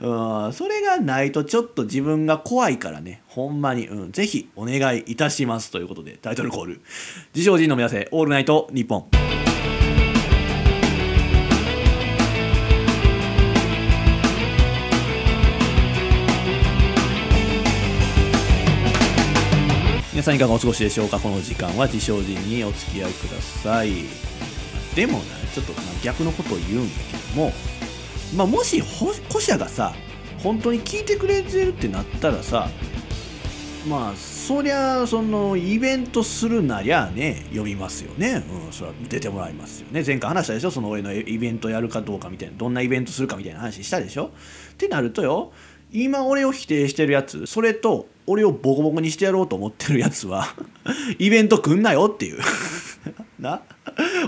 [0.00, 3.22] うんそれがないとちょっと自分が怖いからね。
[3.26, 6.80] ほんまに、うん、ぜひお願いいたしますということでタイトルコール。
[7.34, 9.08] 自称人の皆さんオールナイトニッポン。
[20.12, 21.18] 皆さんいかがお過ごしでしょうか？
[21.18, 23.90] この時間は自称人にお付き合いください。
[24.94, 27.52] でもねちょっと逆のことを言うんやけども、
[28.36, 29.94] まあ、もし古社がさ
[30.42, 32.68] 本当に聞いてくれてるってなったらさ
[33.88, 38.44] まあそりゃそのイベントするなりゃね呼びますよね。
[38.66, 40.02] うんそれは出てもらいますよね。
[40.04, 40.70] 前回話したでしょ？
[40.70, 44.32] その俺のイベントやるかどうかみたいなどんなイベントするかみたいな話したでしょ？
[44.74, 45.52] ってなるとよ
[45.92, 50.46] 今俺を否定してるやつそれと俺をボコボコにしてやろうと思ってるやつは
[51.18, 52.38] イベント来んなよっていう。
[53.40, 53.62] な？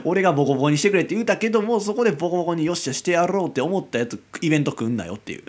[0.04, 5.42] 俺がボコボコにしてくれって言うたけどもそこでボコボコによっしゃしてやろうって思ったやつイベント来んなよっていう。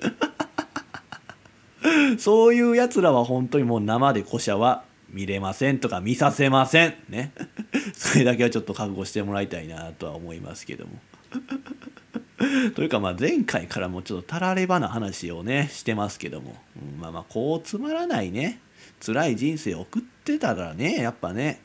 [2.19, 6.93] そういうやつらは本当にもう生で古社は見れませんとか見させません。
[7.09, 7.33] ね。
[7.93, 10.91] それだけはちょっと覚悟してもらいたいなとは思いますけども。
[12.75, 18.60] というかまあ前回からもちょっとたらればな話をねしてますけども、うん、まあまあこうつまらないね
[19.06, 21.62] 辛い人生を送ってたらねやっぱね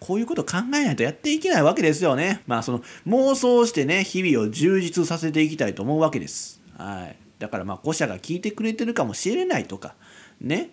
[0.00, 2.42] こういうこと考えないとやっていけないわけですよね。
[2.46, 6.62] まあその妄想してね日々を充実させていきたいと思うわけです。
[6.76, 7.16] はい。
[7.38, 9.94] だからまあ古社が聞いてくれてるかもしれないとか
[10.40, 10.70] ね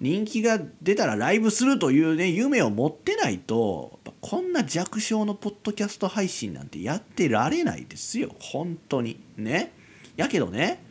[0.00, 8.34] 人気が出たらライブするというね夢を持ってないとこんな弱小のポッドキャスト配信なんてやってられないですよ。
[8.40, 9.20] 本当に。
[9.36, 9.72] ね。
[10.16, 10.84] やけどね。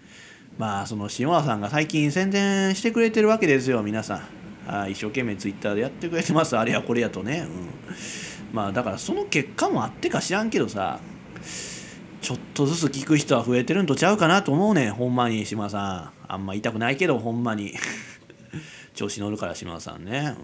[0.57, 3.83] まあその下田さんが最近宣伝してくれてるわけですよ。
[3.83, 4.21] 皆さん。
[4.67, 6.57] あ一生懸命ツイッターでやってくれてます。
[6.57, 10.99] あれやこれやとね、うん、まあだからその結果もあってか知らんけどさ。
[12.19, 16.33] ちょっとずつ聞く人は増えてるんとちゃうかなと思うねほんまに島田さん。
[16.33, 17.73] あんま言いたくないけどほんまに。
[18.95, 20.35] 調子乗るから島田さんね、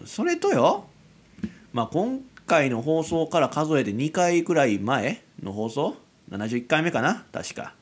[0.00, 0.89] うん、それとよ。
[1.72, 5.96] まあ今回の放送から数えて2回くらい前の放送
[6.30, 7.24] ？71回目かな？
[7.32, 7.74] 確か、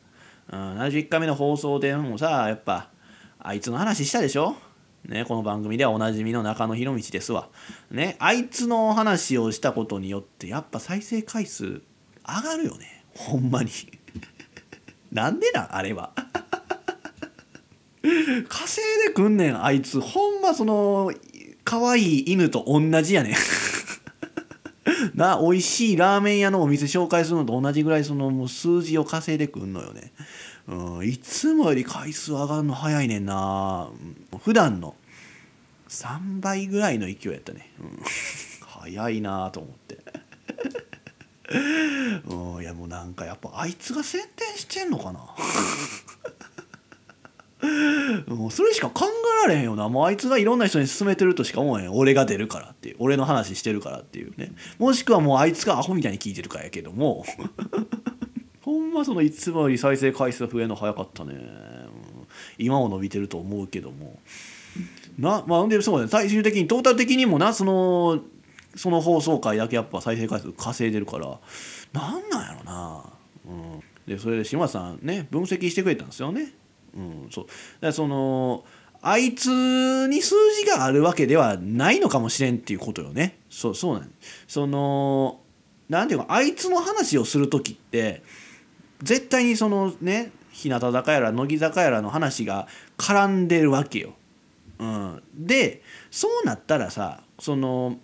[0.53, 2.91] うん、71回目の放送でもさやっぱ
[3.39, 4.57] あいつの話したでしょ？
[5.07, 7.49] ね、この番組ではおなじみの中野博道ですわ。
[7.91, 11.81] ね、あいつの話をしたことによってやっぱ再生回数上
[12.45, 13.05] がるよね。
[13.15, 13.71] ほんまに。
[15.13, 16.13] なんでなあれは。
[18.49, 21.13] 稼いでくんねんあいつほんまその
[21.65, 23.35] 可愛い犬と同じやねん
[25.15, 30.13] な美味しいラーメン屋のお店紹介するのと同じぐらいそのもう数字を稼いでくんのよね、
[30.67, 33.89] うん、いつもより回数上がるの早いねんな。
[34.43, 34.95] 普段の
[35.89, 38.03] 3倍ぐらいの勢いやったね、うん、
[38.67, 39.99] 早いなと思って。
[42.27, 45.21] うんいやもうなんかやっぱあいつが宣伝してんのかな。
[48.29, 49.89] もうそれしか考えられへんよな。
[49.89, 52.97] もうあいつがいろんな人に勧めてるとしか思えへん俺が出るからっていう。
[52.99, 54.53] 俺の話してるからっていうね。
[54.79, 57.25] もしくはもうあいつがアホみたいに聞いてるからやけども。
[58.63, 61.91] ほんまそのいつもより再生回数増えるの早かったね、うん、
[62.59, 64.19] 今も伸びてると思うけども。
[65.19, 66.09] なまあでそうね。
[66.09, 68.21] 最終的にトータル的にもなその
[68.77, 71.39] その放送回だけやっぱ再生回数稼いでるから。
[71.93, 73.05] なんなんやろな、
[73.47, 76.53] うん、でそれで島さんね分析してくれたんですよね。
[76.99, 77.45] うん、そう。
[77.47, 78.65] だからその
[79.01, 83.39] あいつに数字があるわけではないのかもしれんっていうことよね。
[83.49, 84.11] そうそうなん。
[84.47, 85.41] その
[85.89, 88.23] なんていうかあいつの話をする時って
[89.03, 94.15] 絶対にそのね日向坂やら乃木坂やらの話が絡んでるわけよ。
[94.81, 97.99] うん、でそうなったらさその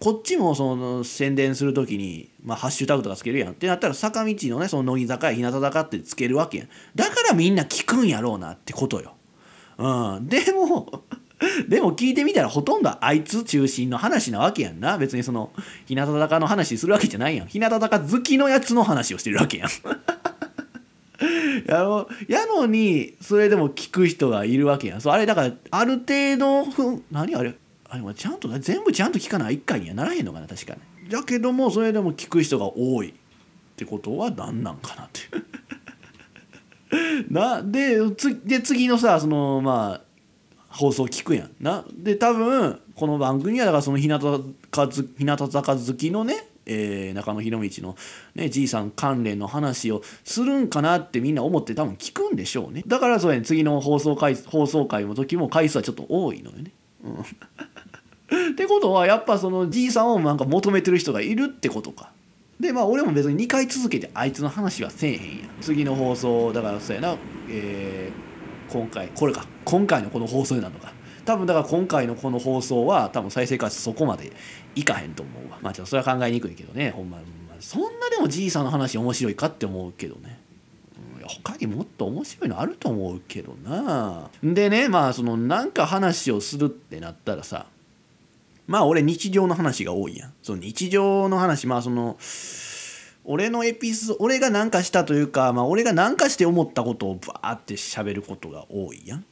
[0.00, 3.52] こっちもその宣伝する時に、まあ、ハッシュタグとかつけるやん。
[3.52, 6.68] ってなったら坂道のねその乃木坂や日向坂ってつけるわけやん。
[6.94, 9.12] だからみんな聞くんやろうなってことよ。
[9.76, 11.04] うん、でも
[11.68, 14.96] でも聞いてみたらほとんどあいつ中心の話なわけやんな。
[14.96, 15.52] 別にその
[15.84, 17.46] 日向坂の話するわけじゃないやん。
[17.46, 19.68] 日向坂好きのやつの話をしてるわけやん。
[21.66, 25.00] やろやのにそれでも聞く人がいるわけやん。
[25.02, 27.54] そうあれだからある程度ふ何あれ？
[27.90, 31.10] あれちゃんと全部ちゃんと聞かない一回にはならへんのかな確かに。
[31.10, 33.12] だけどもそれでも聞く人が多いっ
[33.74, 35.20] てことは何なんかなって。
[37.30, 40.00] なでつで次のさそのまあ
[40.68, 41.50] 放送聞くやん。
[41.60, 44.20] なで多分この番組はだからその日向
[44.70, 47.96] 坂ず日向坂好きのね、えー中野博道の、
[48.36, 52.84] ね、じいさん関連の話をするんかなってみんな思って多分聞くんでしょうね。
[52.86, 56.70] だからそうやね次の放送回放送回の時も回数はちょっと多いのよね。
[57.02, 57.24] うん、
[58.52, 62.10] ってことはやっぱそのじいさんをなんか求めてる人がいるってことか。
[62.58, 67.16] でまあ俺も別に2回続けてあいつの話はせえへんや次の放送だからそうやな、
[67.48, 68.30] えー
[68.70, 69.46] 今回これか。
[69.64, 70.92] 今回のこの放送になるのか。
[71.24, 74.32] 多分だから今回のこの放送は多分再生回数そこまで
[74.76, 75.58] いかへんと思うわ。
[75.60, 76.90] まあちょっとそれは考えにくいけどね。
[76.90, 77.18] ほんま、
[77.58, 80.38] そんなでもじいさんの話面白いかって思うけどね。
[81.14, 84.30] うんいや他にもっと面白いのあると思うけどな。
[84.44, 87.66] でねまあそのなんか話をするってなったらさ
[88.70, 90.32] まあ俺日常の話が多いやん。
[90.42, 92.16] その日常の話まあその
[93.24, 99.24] 俺のエピソード俺が何かしたというか、まあ、俺が何かして思ったことをバーって喋ることが多いやん。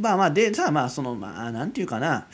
[0.00, 2.26] まあまあでさまあそのまあなんていうかな。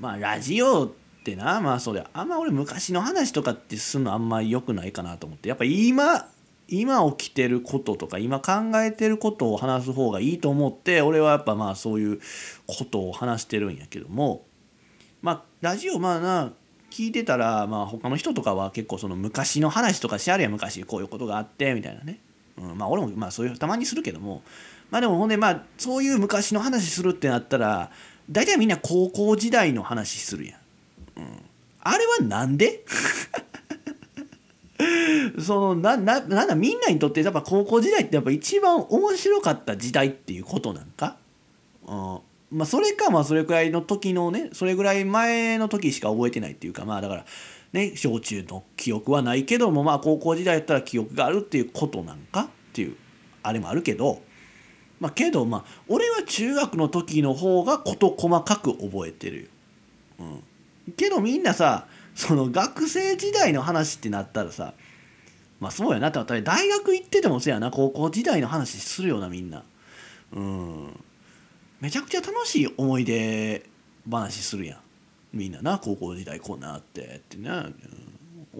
[0.00, 0.90] まあラジオっ
[1.22, 5.50] てなまあそれあんま俺昔の話とかってすんのあんまり良くないかなと思って。
[5.50, 6.30] やっぱ今
[6.68, 12.20] 今起きてることとか今考えてることを話す方がいいと思って俺はやっぱまあそういう
[12.66, 14.47] ことを話してるんやけども。
[15.22, 16.52] まあラジオまあな
[16.90, 22.18] 聞いてたら、まあ、他の人とかは結構その昔の話とかしあるやん昔こういうことがあってみたいなね、
[22.56, 24.42] うん、まあ俺もまあそういうたまにするけども。
[24.90, 27.90] まあでもほんでまあそういう昔の話するってなったら
[28.30, 31.42] 大体みんな高校時代の話するやん、うん、
[31.80, 32.84] あれはなんで？
[35.40, 41.16] そのなななんだみんなにとってやっぱ高校時代ってやっぱ一番面白かった時代っていうことなんか、
[41.86, 42.18] うん、
[42.50, 47.24] まあそれかまあそれくらいの時のねそれぐらい前の時しか覚えてないっていうかまあだから
[47.72, 52.96] ね小中の記憶はないけどもまあ高校時代やったら記憶があるっていうことなんかっていう
[53.42, 54.22] あれもあるけど
[55.00, 59.48] まあけどまあ俺は中学の時の方が事細かく覚えてるよ。
[60.20, 64.72] うん、けどみんなさその学生時代の話ってなったらさ
[65.60, 69.64] まあそうやなって大学行っててもそうやな高校時代の話するよなみんな。
[70.32, 71.00] うん
[71.80, 73.64] めちゃくちゃ楽しい思い出
[74.10, 74.78] 話するやん。
[75.32, 77.74] みんなな高校時代こうなってってな、うん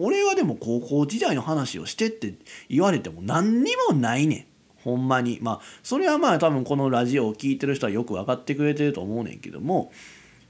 [0.01, 2.33] 俺はでも高校時代の話をしてって
[2.69, 4.45] 言われても何にもないねん。
[4.81, 5.39] ほんまに。
[5.41, 9.91] まあそれはまあ多分このラジオを聴いてる人はよく分かってくれてると思うねんけども。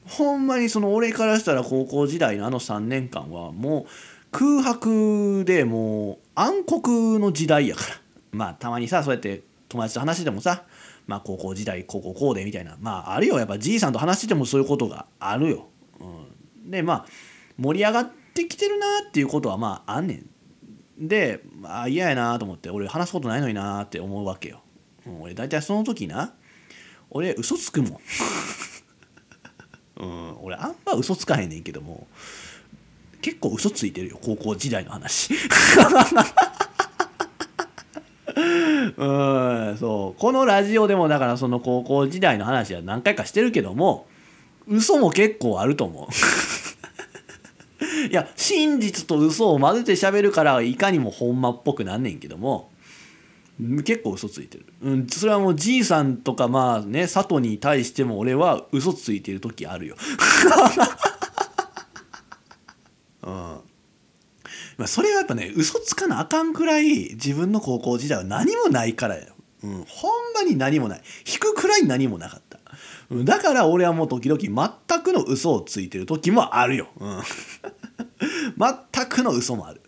[0.06, 3.86] ほんまにその俺からしたら高校時代のあの3年間はもう
[4.32, 7.96] 空白でもう暗黒の時代やから。
[8.32, 10.64] まあたまにさそうやって友達と話してもさ
[11.10, 15.70] まあ高校時代こうこうこうでみたいなまああるよやっぱじいさんと話しててもそういうことがあるよ。
[16.00, 17.06] うん、でまあ
[17.58, 20.24] 盛り上がってきてるなっていうことはまああんね
[21.00, 21.08] ん。
[21.08, 24.62] でまあ嫌やなと思って俺話すことないのになって思うわけよ。
[25.08, 26.36] うん、俺大体その時な
[27.10, 28.00] 俺嘘つくもん。
[29.98, 32.06] うん、俺あんま嘘つかへんねんけども
[33.20, 35.34] 結構嘘ついてるよ高校時代の話。
[38.98, 40.20] うんそう。
[40.20, 44.08] このラジオでもだからその高校時代の話は何回かしてるけども
[44.68, 46.10] 嘘も結構あると思う。
[48.10, 52.72] いや真実と嘘を混ぜて喋るからいかにもほんまっぽくなんねんけども
[53.60, 59.96] 結構嘘ついてる、うん、それはもうじいさんとかまあね佐藤に対しても俺は嘘ついてる時あるよ。
[63.24, 63.60] うん。
[64.80, 69.26] まあそれはやっぱね嘘つかなあかんくらい自分の高校時代は何もないからや、
[69.62, 71.02] うん、ほんまに何もない。
[71.28, 72.60] 引くくらい何もなかった。
[73.12, 77.22] だから俺はもう時々全くの嘘をついてる時もあるよ、うん、
[78.94, 79.82] 全くの嘘もある、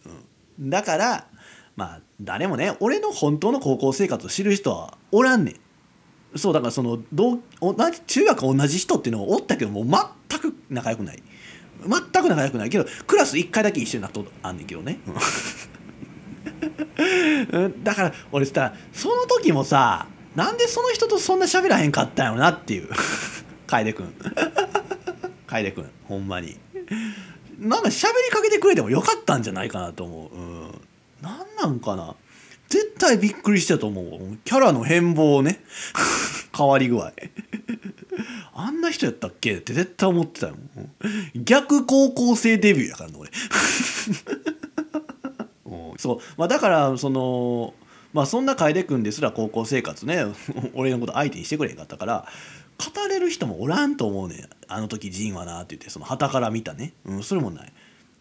[0.60, 1.28] うん、だから
[1.76, 6.38] まあ誰もね俺の本当の高校生活を知る人はおらんねん。
[6.38, 9.86] そうだからその同同じ中学同じ人っていうのがおったけども
[10.30, 11.22] 全く仲良くない。
[11.88, 15.00] 全く仲良くないけどクラス1回だけ一緒になったことあんねんけどね。
[17.50, 17.84] うん。
[17.84, 22.90] だから俺さその時もさなんでその人とそんな喋らへんかったんやろなっていう。
[23.68, 24.14] 楓君。
[25.48, 26.58] 楓君ほんまに。
[27.60, 30.82] なんか喋りかけてくれてもよかったんじゃないかなと思う、うん、
[31.22, 32.16] なんなんかな。
[32.70, 34.38] 絶対びっくりしたと思う。
[34.46, 35.64] キャラの変貌ね
[36.56, 37.12] 変わり具合。
[38.54, 39.56] あんな人やったっけ？
[39.58, 40.56] って絶対思ってたよ。
[41.36, 43.30] 逆高校生デビューやからな俺。
[45.98, 47.74] そう、まあ、だからその
[48.14, 50.26] まあそんな楓君ですら高校生活ね
[50.74, 52.28] 俺のこと相手にしてくれへんかったから
[52.78, 54.50] 語れる人もおらんと思うねん。
[54.68, 57.72] あの時ジンはなって言ってその旗から見たね、うん、それもない。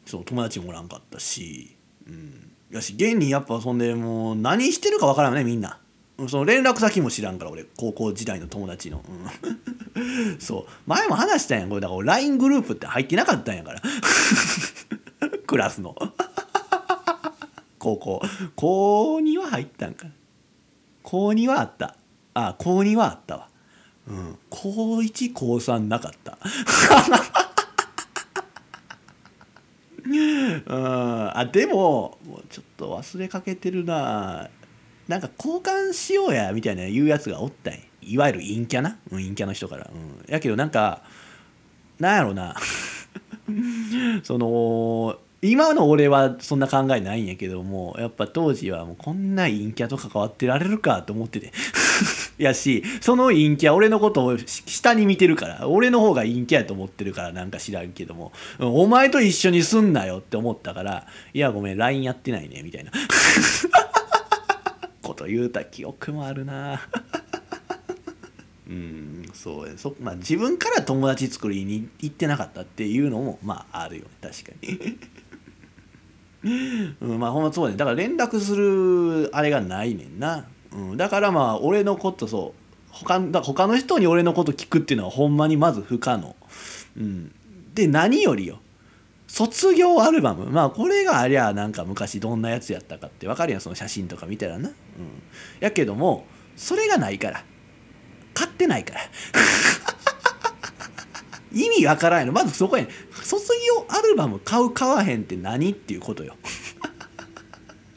[0.05, 5.79] そう友達もおらんかったし、うん、やし現にやっぱそんでもう何してるかわからんねみんな
[6.29, 7.65] その連絡先も知らんから俺。
[7.77, 9.03] 高校時代の友達の、
[9.95, 10.67] うん、 そう。
[10.87, 11.61] 前も話したん。
[11.61, 13.83] やこれだから LINE グループって入ってなかったんやから。
[15.47, 15.97] クラスの。
[17.79, 18.23] 高校。
[18.57, 20.07] 高2は入ったんか
[21.03, 21.97] 高2はあった。
[22.35, 23.49] あ高2はあったわ。
[24.09, 24.39] うん。
[24.51, 26.39] 高1高3なかった。
[30.05, 30.65] うん。
[30.69, 34.49] あでももうちょっと忘れかけてるな。
[35.11, 41.03] なんか交換しようやみたいな言うやつがおったんいわゆる陰キャな、うん、陰キャの人から、うん、やけどなんか
[41.99, 42.55] なんやろな。
[44.23, 51.53] その今の俺はそんな考えないんやけどもやっぱ当時はもうこんな陰キャと関わってられるかと思ってて。
[52.39, 55.69] やしその陰キャ俺のことを下に見てるから。
[55.69, 58.33] 俺の方が陰キャやと思ってるからなんか知らんけども。
[58.61, 62.93] お前と一緒にすんなよって思ったからいやごめん LINE やってないねみたいな。
[65.11, 66.81] こと言うた記憶もあるな。
[68.69, 74.11] うんそうそ、まあ、自分から友達作りに行ってなかったっていうのもまああるよね。
[74.21, 74.97] 確かに。
[77.03, 77.77] うん、まあほんまそうね。
[77.77, 82.61] だから連絡するあれがないねんな、うん、だからまあ俺のことそう。
[82.93, 86.37] 他だ他の人に俺のこと聞くっていうのはほんまにまず不可能、
[86.97, 87.33] うん、
[87.75, 88.61] で何よりよ。
[89.33, 90.47] 卒業アルバム？
[90.47, 94.75] まあこれがありゃなんか昔どんなやつやったかって分かるやんその写真とか見たらな、うん、
[95.61, 97.45] やけどもそれがないから。
[98.35, 99.01] 買ってないから。
[101.53, 102.91] 意味わからんのまずそこやね
[103.23, 106.37] 卒業アルバム買う買わへんって何っていうことよ。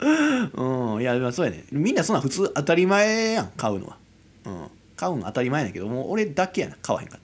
[0.54, 1.00] うん。
[1.00, 3.96] いやまあそうやねみんなそんな普通当たり前やん買うのは。
[4.44, 4.68] うん。
[4.96, 6.76] 買うの当たり前やけどもう俺だけやな。
[6.82, 7.20] 買わへんかっ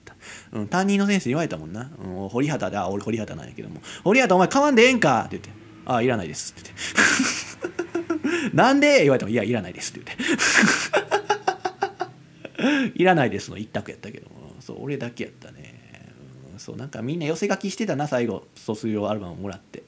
[0.51, 5.25] うん、担任の先生に言われたもんな、うん、堀畑であ俺堀畑なんやけども堀畑お前かわんでええんか？
[5.27, 5.49] って言って
[5.85, 6.79] ああいらないですって言
[8.39, 9.01] って なんで？
[9.01, 10.23] 言われてもいやいらないですって言って。
[12.95, 14.29] いらないですの一択やったけど。
[14.29, 15.79] もそう俺だけやったね。
[16.57, 18.45] そうなんかみんな寄せ書きしてたな最後。
[18.55, 19.83] 卒業アルバムもらって、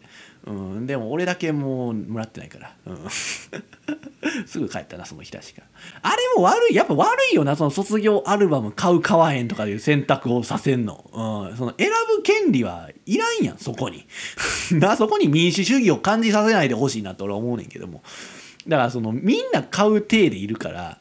[0.45, 2.97] うん、でも俺だけもうもらってないから、うん、
[4.45, 5.61] すぐ帰ったなその日確か。
[6.01, 6.75] あれも悪い。
[6.75, 11.09] やっぱ悪いよなその卒業アルバム買う買わへんとかいう選択をさせんの,、
[11.49, 14.05] うん、その選ぶ権利はいらんやんそこに。
[14.71, 18.03] なそこに民主主義を感じさせないでほしいなって俺は思うねんけども。
[18.67, 20.97] だからそのみんな買う体でいるから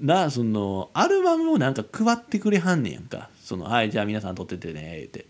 [0.00, 3.28] なそのアルバムをなんか配ってくれはんねんやんか。
[3.44, 5.26] その「はいじゃあ皆さん撮っててね」って。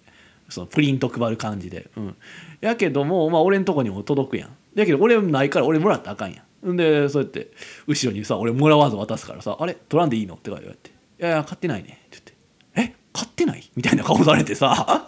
[0.50, 1.88] そのプリント配る感じで。
[1.96, 2.16] うん。
[2.60, 4.50] やけどもまあ俺んとこにも届くやん。
[4.74, 6.72] やけど俺ないから俺もらったらあかんやん。
[6.72, 7.50] んでそうやって
[7.86, 9.74] 後ろにさ俺もらわず渡すからさ「あれ？
[9.88, 12.34] 取らんでいいの?」って言われて「いやいや買ってないね」って
[12.74, 12.94] 言って「え？
[13.12, 15.06] 買ってない?」みたいな 顔されてさ。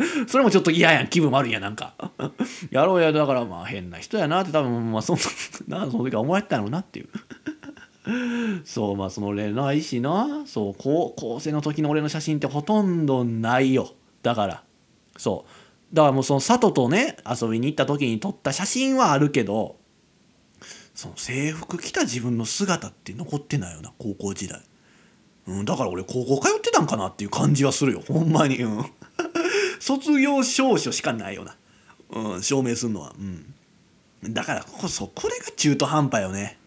[0.26, 1.08] それもちょっと嫌やん。
[1.08, 1.94] 気分悪いやんなんか。
[2.70, 3.12] やろうや。
[3.12, 4.52] だからまあ変な人やなって。
[4.52, 5.14] 多分まあそ
[5.68, 7.08] なその時は思われたのなっていう。
[8.64, 10.42] そうまあその俺ないしな。
[10.46, 13.90] そう高校生の時の俺の写真ってほとんどないよ。
[14.22, 14.64] だから。
[15.16, 15.94] そう。
[15.94, 19.76] だからもうその里とね遊びに行った時に撮った写真はあるけど
[20.94, 24.60] その制服着た自分の姿って残ってないよな高校時代、
[25.48, 28.02] うん、だから俺高校通ってたんかなっていう感じはするよ。
[28.06, 28.58] ほんまに。
[28.62, 28.84] うん。
[29.80, 31.56] 卒業証書しかないよな、
[32.10, 33.14] うん、証明するのは。
[33.18, 33.54] うん。
[34.32, 36.58] だからこそこれが中途半端よね。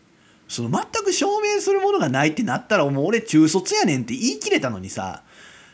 [0.47, 5.22] その全く証明するものがないってなったらもう俺中卒やねんって言い切れたのにさ。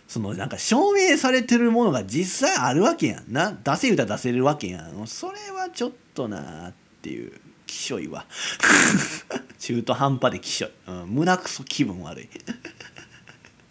[0.10, 3.56] そのなんか証明されてるものが実際あるわけやんな。
[3.64, 5.06] 出せ歌出せるわけやん。
[5.08, 7.32] それはちょっとなっていう
[7.68, 8.26] きしょいわ。
[9.60, 12.30] 中途半端できしょい、うん、胸くそ気分悪い。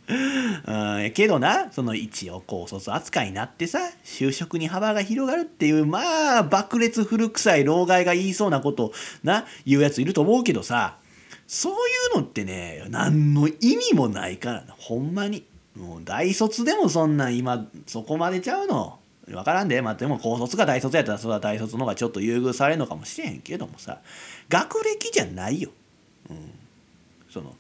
[0.65, 1.13] うん。
[1.13, 8.93] けどなその一応高卒扱いになってさ就職に幅が広がるっていうまあ爆裂古臭い老害が言いそうなこと
[9.25, 10.99] な言うやついると思うけどさ
[11.49, 11.77] そうい
[12.15, 14.75] うのってね何の意味もないからな。
[14.79, 15.45] ほんまに。
[15.79, 18.99] もう大卒でもそんなん今そこまでちゃうの？
[19.27, 23.99] 分からんで、まあ、でも高卒が大卒やったらそれは大卒の方がちょっと優遇されるのかもしれへんけどもさ。
[24.49, 25.71] 学歴じゃないよ、
[26.31, 26.51] うん、
[27.31, 27.55] その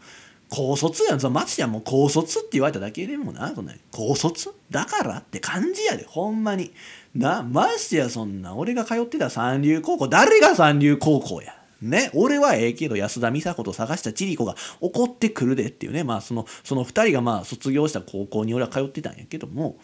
[0.48, 1.20] 高卒やん。
[1.20, 3.54] その松ちゃんも高卒って言われただけでもな。
[3.54, 6.06] そんな高卒だからって感じやで。
[6.06, 6.72] ほんまに。
[7.14, 11.57] なましてやそんな俺が通ってた三流高校誰が三流高校や？
[11.80, 16.02] ね、俺はええけど安田美沙子と探した千里子が怒ってくるでっていうね。
[16.02, 19.78] まあそのその2人がまあ卒業した高校に俺は通ってたんやけども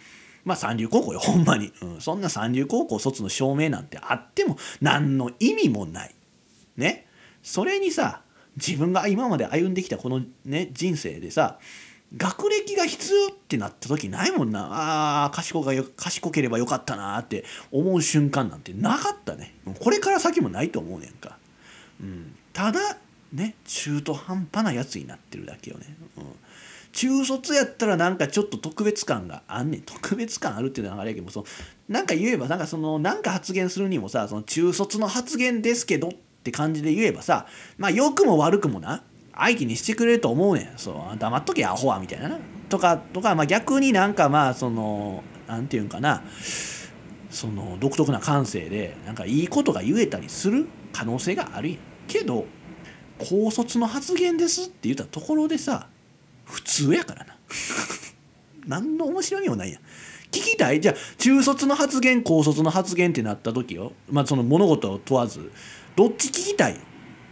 [0.45, 6.15] まあ三流高校よ ほんまに、うん、そんな三流高校卒の証明なんてあっても何の意味もない。
[6.77, 7.07] ね。
[7.43, 8.23] それにさ
[8.57, 11.59] 自分が今まで歩んできたこのね人生でさ
[12.17, 15.25] 学歴が必要ってなった時ないもんな。
[15.27, 19.55] あ賢が賢ければよかったなって思う瞬間なんてなかったね。
[19.81, 21.39] これから先もないと思うねんか、
[22.01, 22.99] うん、ただ
[23.33, 26.25] ね中途半端なやつになってるだけよね、うん、
[26.93, 29.81] 中卒やったらなんかちょっと特別感があんねん。
[29.83, 31.47] 特別感あるっていうのはあれやけどその
[31.89, 36.13] なんか言えばなんかそのなんか発言するにもさその中卒の発言ですけどっ
[36.45, 37.47] て感じで言えばさ
[37.79, 39.03] まあ良くも悪くもな
[39.37, 40.79] 相手にしてくれると思うねん。
[40.79, 42.39] そう黙っとけアホはみたいな。
[42.69, 46.23] とかとか、まあ、逆になんかまあそのなんていうんかな。
[47.31, 51.79] その独特な感性でなんかいいことが言えたりする可能性があるやん。
[52.07, 52.47] けど
[53.19, 55.89] 高卒の発言ですって言ったところでさ
[56.45, 57.37] 普通やからな。
[58.67, 59.83] 何の面白みもないやん。
[60.31, 60.81] 聞きたい？
[60.81, 63.93] じゃあ中卒の発言高卒の発言ってなった時よ。
[64.11, 65.51] まあその物事を問わず
[65.97, 66.75] どっち聞きたい？
[66.75, 66.81] よ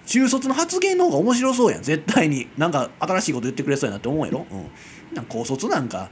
[0.06, 1.82] 中卒の発言の方が面白そうやん。
[1.82, 2.48] 絶対に。
[2.56, 4.70] なんか新しいこと言ってくれそうやなって思うやろ、うん、
[5.14, 6.10] なん高卒なんか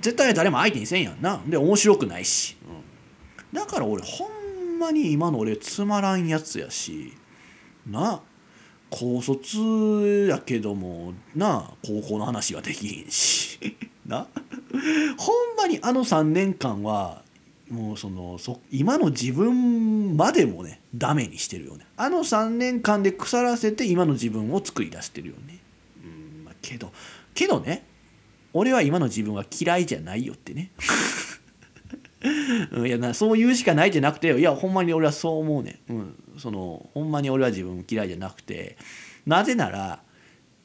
[0.00, 1.40] 絶対誰も相手にせんやんな。
[1.46, 2.56] で面白くないし、
[3.52, 4.28] うん、だから俺ほん
[4.80, 7.12] まに今の俺つまらんやつやし
[7.86, 8.20] な
[8.90, 13.58] 高卒やけどもな高校の話はできひんし
[14.04, 14.26] な。
[15.16, 17.22] ほんまにあの3年間は
[17.70, 21.86] もうそのそ今の自分までもねダメにしてるよね。
[21.96, 25.60] あの3年間で腐らせて今の自分を作り出してるよね。
[26.04, 26.08] う
[26.40, 26.92] んまあけど
[27.32, 27.84] けどね
[28.52, 30.72] 俺は今の自分は嫌いじゃないよってね。
[32.22, 38.76] いやなそう言うしかないじゃなくていやほんまに俺はそう思うねん、うん、そのほんまに俺は自分嫌いじゃなくて。
[39.26, 40.00] なぜなら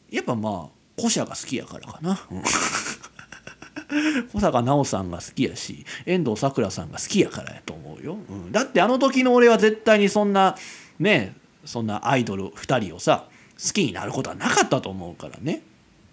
[0.09, 2.43] やっぱまあ古社が好きやからかな、うん。
[4.33, 10.55] 小坂奈緒さんが好きやし遠藤さくらさんが好きやからやと思うよ、うん、だってあの時の俺は絶対にそんな
[10.99, 11.35] ね
[11.65, 13.27] そんなアイドル2人をさ
[13.63, 15.61] 好きになることはなかったと思うからね、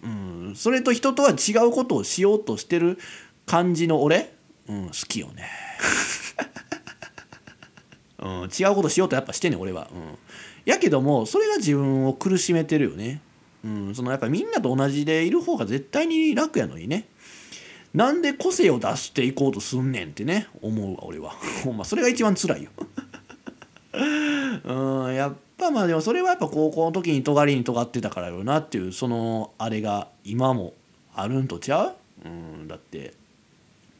[0.02, 2.98] うん、それと人とは違うことをしようとしてる
[3.46, 4.31] 感じの俺、
[4.68, 5.48] うん、好きよね、
[8.18, 10.18] うん、違うことしようとやっぱしてね俺は、うん、
[10.64, 13.20] やけどもそれが自分を苦しめてるよね。
[13.64, 17.06] うん、そのやっぱみんなと同じでいる方が絶対に楽やのにね。
[17.94, 21.30] なんで個性を出していこうとすんねんってね思うわ俺は。
[21.62, 22.70] ほんまそれが一番辛いよ。
[24.64, 30.72] うんやっぱまあでもそれはやっぱ高校の時に尖りに尖ってたからよなっていうそのあれが今も
[31.14, 31.94] あるんとちゃ
[32.24, 32.28] う？
[32.28, 33.14] うんだって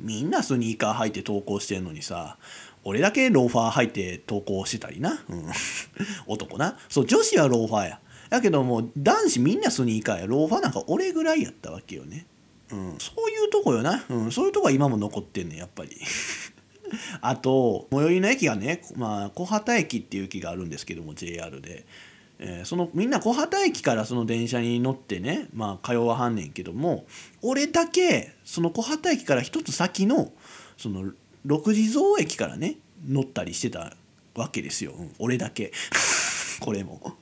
[0.03, 2.37] みんなスニーカー履いて投稿してんのにさ
[2.85, 5.47] 俺だけローファー履いて投稿してたりな、うん、
[6.27, 6.77] 男な。
[6.89, 8.01] そう女子はローファーや。
[8.29, 10.27] だけども男子みんなスニーカーや。
[10.27, 12.27] ローファーなんか俺ぐらいやったわけよね。
[12.73, 15.97] うん、そういうとこよな、うん、そういうとこは今も残ってんねやっぱり。
[17.21, 21.87] あと最寄りの駅がね、まあ、小畑駅っていう駅があるんですけども JR で、
[22.45, 27.05] えー、そのみんな小畑駅からその電車に乗ってね、まあ、通わはんねんけども
[27.41, 30.33] 俺だけその小畑駅から一つ先の
[30.77, 31.13] その
[31.47, 33.95] 六地蔵駅からね乗ったりしてた
[34.35, 35.73] わけですよ、うん、俺だけ。
[36.61, 37.01] これも。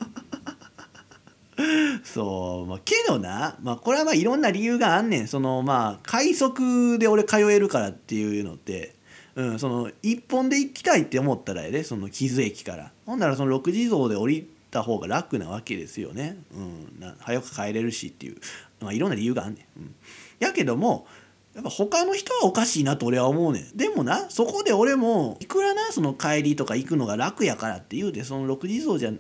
[2.05, 5.29] そう、まあ、けどな、まあ、これはまあいろんな理由があんねん。
[5.29, 8.95] そのまあ快速で俺通えるからっていうのって、
[9.35, 12.93] うん、その一本で行きたいって思ったらやでその木津駅から。
[13.07, 18.37] ほんならその六地蔵で降りた方が楽なわけですよね、うん、な早く帰れるしっていう、
[18.81, 19.95] まあ、いろんな理由があんねん、うん、
[20.39, 21.07] やけども
[21.55, 23.77] やっぱ他の人はおかしいなと俺は思うねん。
[23.77, 29.13] でもなそこで俺もいくらなその帰りとか行くのが楽やからって言うてその六地蔵じゃ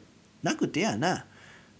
[0.44, 1.26] なくてやな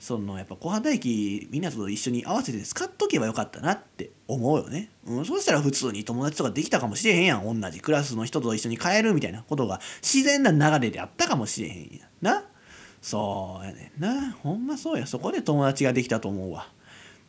[0.01, 7.61] そのやっぱ小畑駅みんなと一緒に合わせて使っとけばよかったなって思うよね、うん、そうしたら普通に友達とかできたかもしれへんやん。
[7.61, 12.09] 同じクラスの人と一緒に帰るみたいなことが自然な流れであったかもしれへんやん。
[12.23, 12.45] な？
[13.03, 14.33] そうやねんな。
[14.33, 15.07] ほんまそうや。
[15.07, 16.69] そこで友達ができたと思うわ。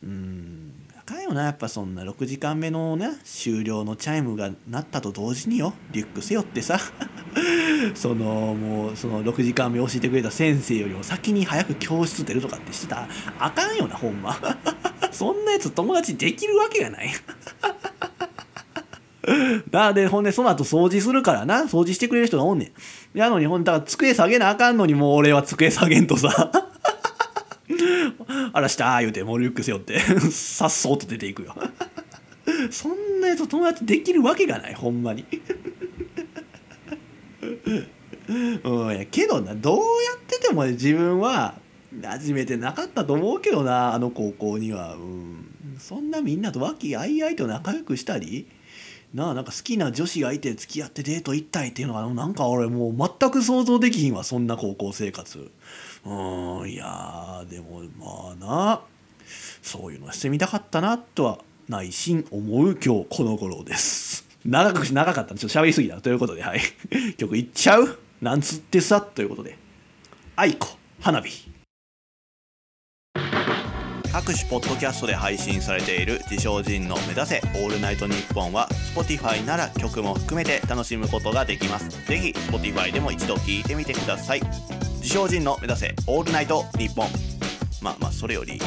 [0.02, 0.72] うん。
[0.98, 1.44] あかんよな。
[1.44, 5.72] やっぱそんな6時間目のね終了のチャイムが鳴ったと同時によ。
[5.92, 6.78] リュック背負ってさ。
[7.94, 13.08] そのもうその6時間目教えてくれた先生よりも先に早く教室出るとかってしてた。
[13.38, 14.36] あかんよなほんま。
[15.10, 17.10] そんなやつ友達できるわけがない。
[19.70, 21.62] なでほんでその後掃除するからな。
[21.62, 22.72] 掃除してくれる人がおんね
[23.14, 23.18] ん。
[23.18, 26.50] やのにほんだから机下げなあかんのにもう俺は机下げんとさ。
[28.52, 29.98] あらした言うてもうリュック背負って。
[30.30, 31.54] さっそうと出ていくよ。
[32.70, 35.24] そんなやつ友達できるわけがないほんまに。
[38.64, 39.84] うんやけどなどうやっ
[40.26, 41.54] ててもね自分は
[41.94, 44.94] 馴染めてなかったと思うけどなあの高校には。
[44.94, 45.48] うん。
[45.78, 48.46] そんなみんなと和気あいあいと仲良くしたり
[49.14, 55.50] なあなんか好きな女子がいて付き合ってデート行ったりっていうのがなんか俺もう全く想像できひんわそんな高校生活。
[56.04, 58.80] うんいやでもまあな
[59.60, 61.38] そういうのしてみたかったなとは
[61.68, 64.26] 内心思う今日この頃です。
[64.46, 65.34] 長くし長かった。
[65.34, 66.00] んでちょっと喋りすぎた。
[66.00, 66.60] ということではい。
[67.18, 67.98] 曲いっちゃう？
[68.22, 69.00] なんつってさ？
[69.02, 69.58] ということで。
[70.36, 71.51] 愛子花火。
[74.12, 81.88] 各種ポッドキャストで配信されている自称人の目指せオールナイトニッポンは Spotify なら曲も含めて楽しむことができます。
[82.06, 84.42] ぜひ Spotify でも一度聞いてみてください。
[85.00, 87.08] 自称人の目指せオールナイトニッポン。
[87.80, 88.58] まあまあそれより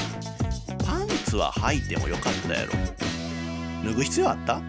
[0.84, 2.72] パンツは履いてもよかったやろ。
[3.86, 4.62] 脱ぐ必要あった？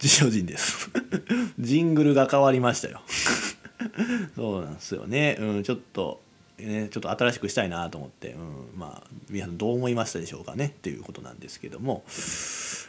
[0.00, 0.88] 自称人です。
[1.58, 3.00] ジングルが変わりましたよ。
[4.36, 5.36] そうなんですよね。
[5.40, 6.22] うんちょっと
[6.58, 12.02] ね、ちょっと新しくしたいなと思って、うん、まあ皆さんどう思いましたでしょうかねっていうことなんですけども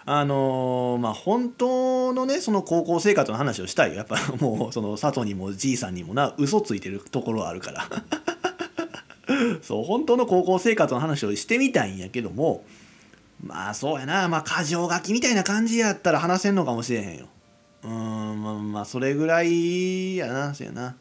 [0.06, 7.88] あのー、まあ本当のねその高校生活の話をしたいやっぱ もうその佐藤にもじいさんにもな嘘ついてるところはあるから。
[9.62, 12.64] そう本当の高校生活の話をしてみたいんやけども
[13.46, 14.28] まあそうやな。
[14.28, 17.28] まあ過剰書きみたいな感じやったら話せんのかもしれへんよ。
[17.84, 20.56] うんまあまあそれぐらいやな。
[20.56, 20.96] そうやな。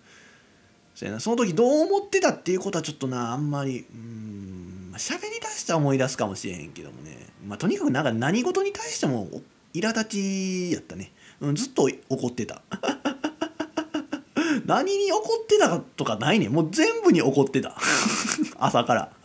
[0.99, 1.21] そやな。
[1.21, 9.29] その時どう思ってたっていうことはちょっとなあんまりうん喋り出したら思い出すかもしれへんけどもね、まあ、とにかくなんか何事に対しても
[9.73, 12.63] 苛立ちやったね、うん、ずっと怒ってた。
[14.67, 17.77] 何に怒ってたとかないねもう全部に怒ってた。
[18.59, 19.13] 朝から。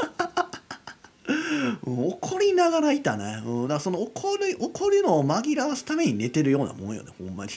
[1.87, 7.51] 怒りながらいたね、うん、だからその怒る怒るのを紛らわすために寝てるようなもんよねほんまに。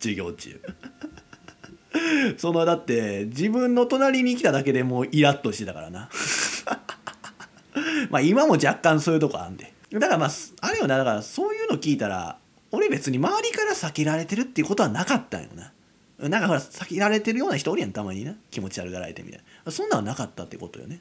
[0.00, 0.60] 授業中。
[2.38, 6.10] そのだって自分の隣に来ただけでもうイラッとしてたからな。
[8.10, 9.72] まあ今も若干そういうとこあんで。
[9.92, 10.30] だからまあ
[10.60, 12.38] あれよなだからそういうの聞いたら
[12.72, 15.72] 俺別に周りから避けられてるっていうことはなかったんよな。
[16.28, 18.34] なんかほら避けられてるような人おるやんたまにな。
[18.50, 19.72] 気持ち悪がられてみたいな。
[19.72, 21.00] そんなんはなかったってことよね、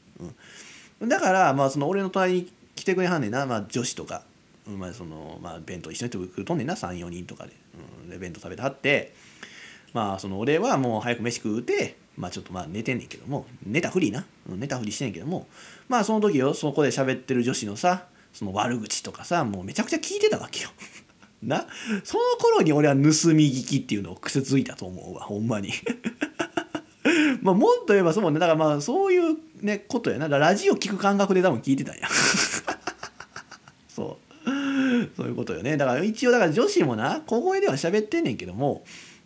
[0.99, 4.23] うん、だからまあその俺の隣に来てくれはんねんな、まあ、女子とか、
[4.65, 6.75] まあそのまあ、弁当一緒に来るとんねんな。
[6.75, 7.53] 34人とかで,、
[8.03, 9.13] うん、で弁当食べてはって。
[9.93, 15.47] まあその俺はもう早く飯食うてまあちょっとまあ寝てんねんけども寝たふりな寝たふりしてんねんけども
[15.87, 20.69] まあその時よそこで喋ってる女子のさその悪口とかさもうめちゃくちゃ聞いてたわけよ。
[21.43, 21.67] な？
[22.03, 25.71] その頃に俺は盗み聞きっていうのを癖ついたと思うわほんまに。
[27.41, 32.07] まあもっと言えばそうもねだからまあそういうねことやなラジオ聞く感覚で多分聞いてたんや。
[33.93, 34.49] そう
[35.15, 38.83] そういうことよねだから一応だから女子もな小声では喋ってんねんけども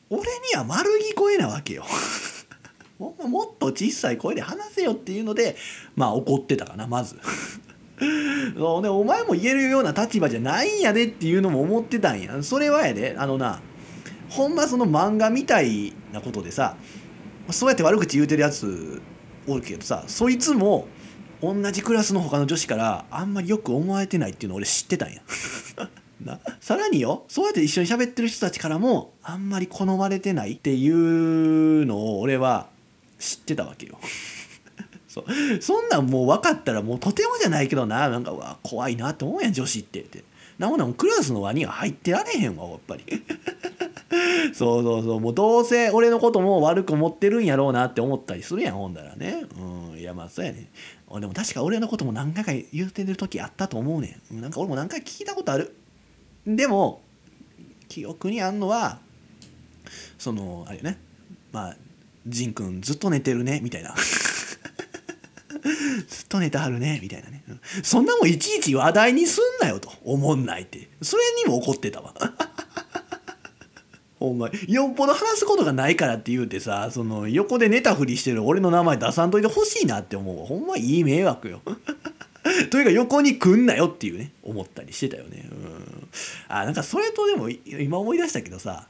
[0.09, 1.85] 俺には丸聞こえなわけよ。
[2.99, 5.55] もっと小さい声で話せよっていうので
[5.95, 7.17] まあ怒ってたかなまず。
[8.57, 12.41] そうねお前も言えるような立場じゃないんやでっていうのも思ってたんや。
[12.43, 13.61] それはやであのな
[14.29, 16.75] ほんまその漫画みたいなことでさ
[17.49, 19.01] そうやって悪口言うてるやつ
[19.47, 20.87] おるけどさそいつも
[21.41, 25.21] 同じクラスの他の女子からあんまりよく思われてないっていうの俺知ってたんや。
[26.23, 32.67] なさらによそうやって一緒に喋ってる人たちからもあんまり好まれてないっていうのを俺は
[33.19, 33.99] 知ってたわけよ。
[35.07, 35.23] そ
[35.61, 40.01] そんなんもう分かったらもうとてもじゃないけどななんかわ怖いなと思うやん女子って。
[40.01, 40.23] って。
[40.59, 43.03] なほなクラスの輪には入ってられへんわやっぱり。
[44.53, 45.19] そうそうそう。
[45.19, 49.45] もうどうせ俺のことも悪く思ってるんやろうなって思ったりするやんほんだらね。
[49.91, 49.99] うん。
[49.99, 50.69] いやまあそうやね。
[51.19, 54.41] でも確か俺のことも何回か言うてる時あったと思うねん。
[54.41, 55.75] なんか俺も何回聞いたことある。
[56.55, 57.01] でも
[57.89, 58.99] 記憶にあんのは
[60.17, 60.97] そのあれね。
[61.51, 61.75] まあ
[62.25, 63.93] 仁君ずっと寝てるねみたいな。
[66.07, 67.43] ずっと寝てはるねみたいなね。
[67.83, 69.91] そんなもんいちいち話題にすんなよと。
[70.03, 70.87] 思んないって。
[71.01, 72.13] それにも怒ってたわ。
[74.19, 81.61] ほんまよっぽど話すことがないからって言うてさその横で寝たふりしてる俺の名前出さんといてほしいなって思うほんまいい迷惑よ。
[82.69, 85.47] というか横に来んなよっていうね思ったりしてたよね。
[85.51, 86.07] うん。
[86.47, 88.87] あなんかそれとでも今思い出したけどさ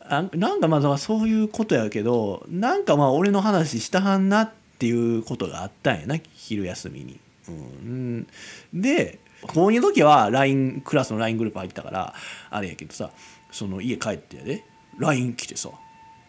[0.00, 7.18] あなんかまあだそういうことやけどなんかまあ俺の話したはんなっていうことがあったんやな昼休みに。
[7.48, 8.26] うん、
[8.74, 12.14] で高2の時は LINE クラスの LINE グループ入ったから
[12.50, 13.10] あれやけどさ
[13.52, 14.64] その家帰ってやで
[14.98, 15.70] LINE 来てさ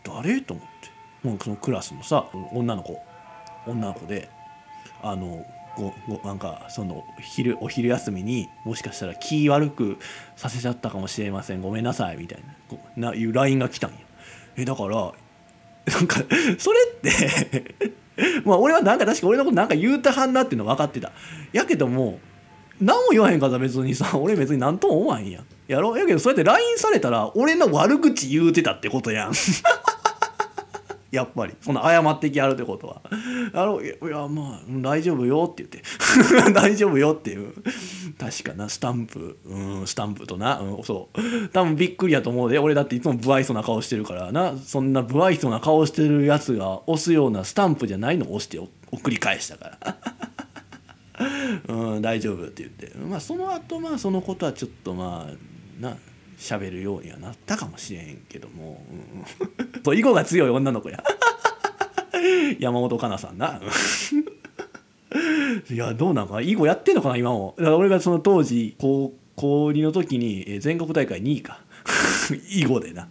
[0.04, 0.98] 誰と思って。
[1.28, 3.02] もうそのクラスのさ女の子。
[3.66, 4.30] 女の子で
[5.04, 5.46] あの
[5.78, 9.98] ごごなんかその昼お昼休みにもしかしたら気悪く
[10.36, 11.62] させちゃったかもしれません。
[11.62, 12.18] ごめんなさい。
[12.18, 12.54] みたいな。
[12.68, 13.98] こうないう LINE が来たんや。
[14.58, 16.22] えだからなんか
[16.58, 17.94] それって
[18.44, 21.12] まあ俺はなんか確か俺のことなんか言うたはんなっていうの分かってた。
[21.54, 22.20] やけども
[22.82, 25.46] 何も言わへんかった別にさ俺別に何とも思わへんやん。
[25.68, 25.96] やろ？
[25.98, 29.34] やけどそうやって LINE されたら俺の悪口言うてたってことやん。
[31.12, 31.54] やっぱり。
[31.62, 33.02] その謝ってきやるってことは
[33.54, 35.82] 「あのいやまあ大丈夫よ」って言って
[36.54, 37.54] 「大丈夫よ」っていう。
[38.18, 39.38] 確かなスタンプ。
[39.46, 41.50] うんスタンプとな、うん、そう。
[41.50, 42.60] 多分びっくりやと思うで。
[42.60, 44.58] 俺だっていつも不愛想な顔してるからな。
[44.58, 48.60] そんな不愛想な顔してるやつが押すようなスタンプじゃないのを押して
[48.92, 49.98] 送り返したから。
[51.68, 52.98] うん、大丈夫って言って。
[52.98, 55.98] まあその後まあそのことはちょっとまあな。
[56.38, 59.26] 喋るようにはなったかもしれへんけども、うん、
[59.84, 61.04] そう囲碁が強い女の子や。
[62.60, 63.60] 山本かなさんな。
[65.70, 67.56] いやどうなんか囲碁やってんのかな今も。
[67.58, 71.62] だから俺がその当時高高2の時にえー全国大会2位か。
[72.50, 73.08] 囲碁でな。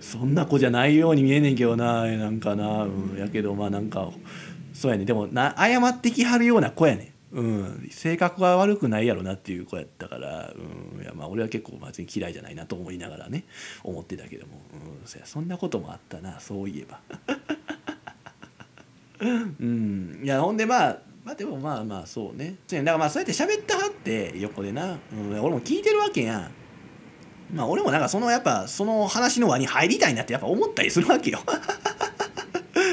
[0.00, 2.04] そんな子じゃないように見えねんけどな。
[2.04, 4.10] なんかな、うん、やけどまあなんか
[4.72, 5.04] そうやね。
[5.04, 13.44] でもな謝ってきはるような子やねん、うん、性格は悪くないやろなっていう子やったから、うん、いやまあ俺は結構別に嫌いじゃないなと思いながらね
[13.84, 17.00] 思ってたけども、うん、そやそんなこともあったなそういえば。
[19.20, 20.20] うん。
[20.22, 22.56] いやほんでまあまあでもまあまあそうね。
[22.68, 26.50] だからまあそうやって喋ってはって横でな、うん、俺も聞いてるわけやん。
[27.54, 31.40] まあ俺もなんかそのやっぱその話の輪に入りたいなってやっぱ思ったりするわけよ。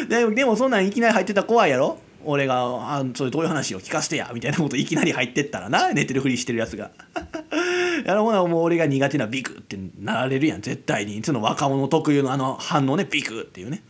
[0.10, 2.56] ででもそんなんいきなり入ってたら怖いやろ俺が
[2.98, 6.92] 「あそれどういう話を聞かせてや」みたいなこといきなり入ってったらな寝てるふりしてるやつが。
[8.06, 10.62] やろほなもう俺が苦手なビクってなられるやん。
[10.62, 11.24] 絶対に。
[11.24, 13.82] その若者特有のあの反応ねビクっていうね。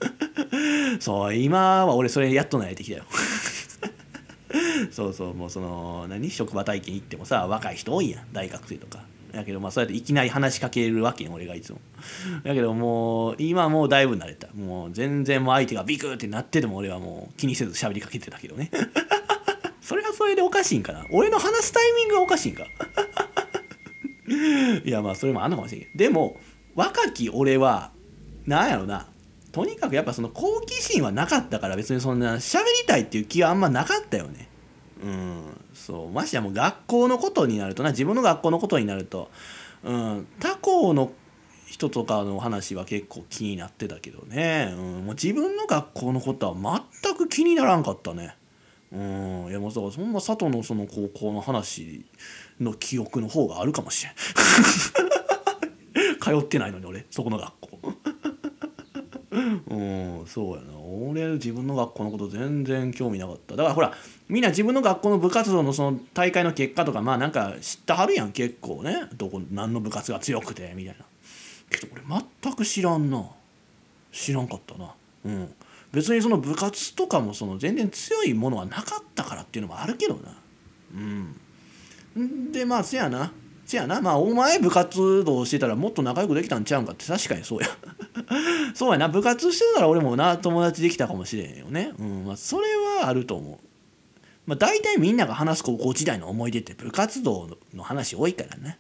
[1.02, 3.04] そう今は俺それやっと慣れてきたよ。
[4.92, 6.30] そうそうもうその何？
[6.30, 8.32] 職場体験行ってもさ若い人多いやん。
[8.32, 9.00] 大学生とか。
[9.36, 11.80] やけどまあそうやっていきなり話しかけるわけよ俺がいつも。
[12.44, 14.48] やけどもう今もうだいぶ慣れた。
[14.54, 18.72] もう全然もう相手がビクってなってても俺はもう気にせず喋りかけてたけどね。
[19.82, 21.06] それはそれでおかしいんかな。
[21.12, 22.66] 俺の話すタイミングがおかしいんか。
[24.84, 25.98] いやまあそれもあんのかもしれんけど。
[25.98, 26.40] でも
[26.74, 27.92] 若き俺は
[28.46, 29.08] なんやろな。
[29.52, 34.50] とにかくやっぱその好奇心はなかったから別にそんな喋りたいっていう気はあんまなかったよね。
[35.04, 35.65] うん。
[35.76, 36.10] そう。
[36.10, 39.30] ましてやもう学校のことになるとな自分の学校のことになると、
[39.84, 41.12] うん、他校の
[41.68, 48.36] 人とかの話は結構気になってたけどね、うん、もう自分の学校のことは全く気にならんかったね。
[48.92, 52.06] うん、いやもうだからそんな佐藤のその高校の話
[52.62, 54.16] の記憶の方があるかもしれん。
[56.22, 57.95] 通ってないのに俺そこの学校。
[59.36, 60.78] うんそうやな。
[60.78, 63.56] 俺自分の学校のこと全然興味なかった。
[63.56, 63.94] だからほら
[64.30, 69.08] みんな自分の学校の部活動のその大会の結果とかまあなんか知ってはるやん結構ね。
[69.16, 71.06] どこ何の部活が強くてみたいな。
[71.70, 72.02] けど俺
[72.44, 73.26] 全く知らんな。
[74.12, 74.94] 知らんかったな。
[75.26, 75.54] うん。
[75.92, 80.38] 別にその部活とかもその全然強いものはなかったからっていうのもあるけどな。
[80.94, 81.36] うん。
[82.18, 83.32] んでまあせやな。
[83.66, 84.02] せやな。
[84.02, 87.68] まあお前部活動してたらもっと仲良くできたんちゃうんかって確かにそうや。
[88.76, 89.08] そうやな。
[89.08, 91.94] 部活してたら俺もな友達できたかもしれんよね。
[91.98, 92.26] うん。
[92.26, 92.68] まあそれ
[93.00, 93.58] はあると思う。
[94.46, 98.78] まあ大体みんなが話す高校時代の思い出って部活動の話多いからね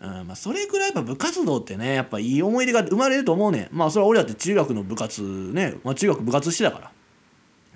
[0.00, 0.26] うん。
[0.26, 3.76] まあ、それぐらいやっぱ部活動ってねやっぱいい思い出が生まれると思うねん。
[3.76, 6.92] まあそれは俺だって中学の部活ね、まあ、中学部活してたから。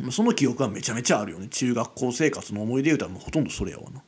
[0.01, 1.47] まあその記憶はめちゃめちゃあるよね。
[1.49, 4.03] 中学校生活の思い出言うたらもうほとんどそれやわな。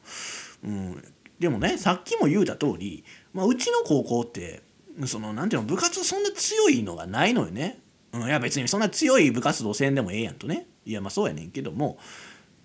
[0.65, 1.05] うん。
[1.43, 4.63] でもねさっきも言うた通り、まあ、うちの高校って
[5.07, 7.81] そのなんていうの部活そんな強いのがないのよね、
[8.13, 10.67] うん、いや別にそんな強い部活動せんでもええやんとね。
[10.87, 11.99] いやまあそうやねんけども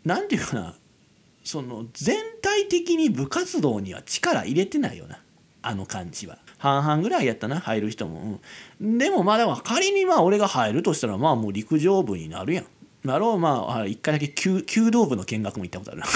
[0.05, 0.75] なんていうかな
[1.43, 5.19] その全体的に部活動には力入れてないよな。
[5.63, 6.37] あの感じは。
[6.59, 8.39] 半々ぐらいやったな入る人も、
[8.79, 12.65] うん、でもまあだから仮にまあ俺が入るとしたらまあもう陸上部になるやん。
[13.03, 16.07] なろうまあ一回だけ弓道部の見学も行ったことあるな。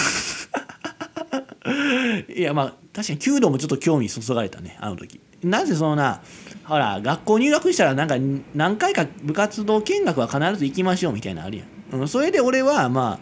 [2.36, 5.20] いやまあ確かに弓道もちょっと興味そそがれたねあの時。
[5.44, 6.22] なぜそのな
[6.66, 8.16] ほら学校入学したらなんか
[8.54, 11.64] 何回か部活動見学は必ず行きましょうみたいなのあるや
[11.98, 13.20] ん、うん、それで俺はまあ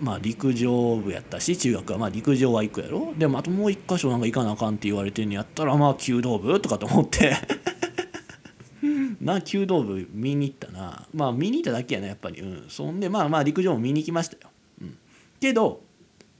[0.00, 3.14] まあ陸上部やったし中学はまあ陸上は行くやろ。
[3.16, 7.36] でもあともう一箇所なんか行かなあかんって言われてんのやったらまあ弓道部とかと思って。
[9.20, 11.06] な弓道部見に行ったな。
[11.12, 12.40] まあ見に行っただけやなやっぱり。
[12.40, 12.64] うん。
[12.68, 14.96] そんでまあまあ陸上も見に行きましたよ、うん、
[15.40, 15.82] けど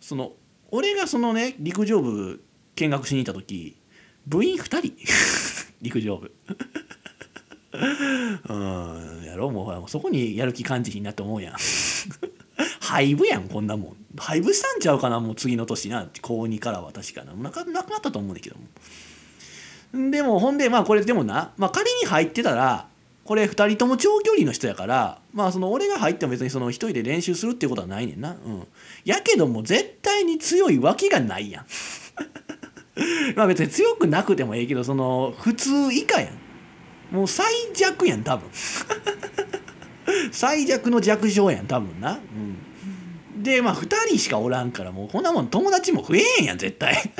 [0.00, 0.32] その
[0.70, 2.42] 俺がそのね陸上部
[2.74, 3.76] 見学しに行った時
[4.26, 4.94] 部員2人。
[5.80, 6.30] 陸上部。
[8.48, 9.64] うんやろうもう。
[9.64, 11.54] ほらそこにやる気感じひんなって思うやん。
[12.80, 13.96] 廃部やんこんなもん。
[14.16, 16.08] 廃部したんちゃうかなもう次の年な。
[16.20, 17.32] 高2からは確かな。
[17.50, 20.10] かなくなったと思うんだけども。
[20.10, 22.88] でもほんでまあこれでもな、まあ、仮に入ってたら
[23.28, 28.30] これ2人とも長距離の人やからまあその俺が入っても別にその1人で練習するっていうことはないねんな。
[28.30, 28.66] うん。
[29.04, 31.66] やけども絶対に強いわけがないやん。
[33.36, 37.14] まあ別に強くなくてもええけどその普通以下やん。
[37.14, 38.48] もう最弱やん多分。
[40.32, 42.12] 最弱の弱小やん多分な。
[43.34, 43.42] うん。
[43.42, 46.96] でまあ2人しかおらんからもうこんなもん友達も増えへんやん絶対。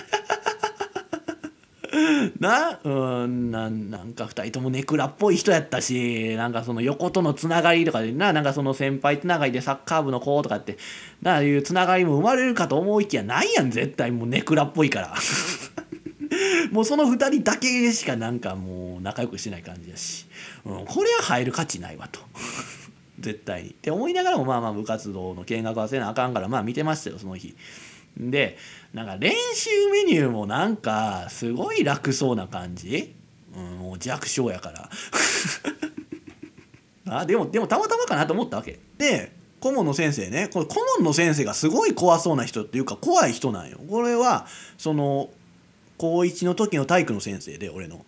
[2.39, 10.77] なうんななんか2人ともネクラっぽい人やったしなんかその横とのつながりとかでななんかその先輩つながりでサッカー部の子とかって
[11.23, 14.11] ないうつながりも生まれるかと思いきやないやん絶対。
[14.11, 15.15] もうネクラっぽいから。
[16.73, 20.27] もうその2人だけしかなんかもう仲良くしてない感じやし、
[20.65, 22.21] うん、これは入る価値ないわと。
[23.19, 23.71] 絶対に。
[23.71, 27.57] って思いながらもまあまあ部活動の見学はせなあかんからまあ見てましたよその日。
[28.17, 28.57] で
[28.93, 33.15] なんか練習メニューもなんかすごい楽そうな感じ、
[33.55, 34.89] うん、もう弱小やから。
[37.21, 38.79] あでもでもたまたまかなと思ったわけ。
[38.99, 43.79] で顧問の先生ねこれ顧問の先生がすごい怖そうな人っていうか怖い人なんよ。
[43.89, 45.31] これはその
[45.97, 48.05] 高1の時の体育の先生で俺の。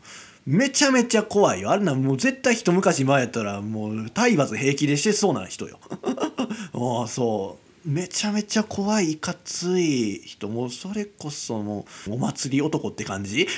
[0.46, 1.70] めちゃめちゃ怖いよ。
[1.70, 5.78] あれなもう絶対一昔前やったらもう体罰平気でしてそうな人よ。
[6.72, 7.69] ああそう。
[7.84, 13.46] めちゃめちゃ怖いいかつい人もそれこそもうお祭り男って感じ？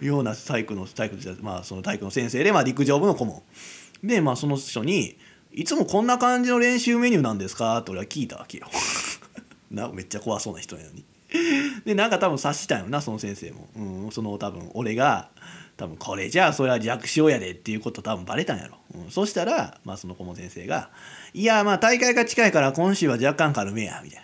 [0.00, 3.42] ような体育の体育まあその体育の先生で、まあ、陸上部の顧問
[4.02, 5.16] でまあその人に
[5.52, 8.68] 「いつもこんな感じの練習メニューなんですか?」って俺は聞いたわけよ。
[9.70, 11.04] なめっちゃ怖そうな人やのに。
[11.84, 15.30] でなんか多分察したんよなその先生も、うん、その多分俺が
[15.76, 20.90] 多分これじゃあそれは弱小やでっていうこと多分バレたんやろ、うん、そしたら、まあ、その顧問先生が
[21.34, 24.22] 「いやまあ大会が近いから今週は若干軽めや」みたい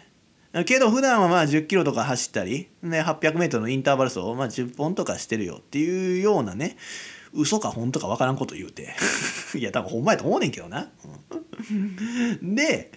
[0.53, 0.65] な。
[0.65, 6.77] けど普段はまあ10キロとか走ったり、ね、800メートルのインターバル走をまあ10本とかしてるよっていうようなね
[7.33, 8.95] 嘘か本当か分からんこと言うて
[9.55, 10.89] いや多分ほんまやと思うねんけどな。
[12.43, 12.93] で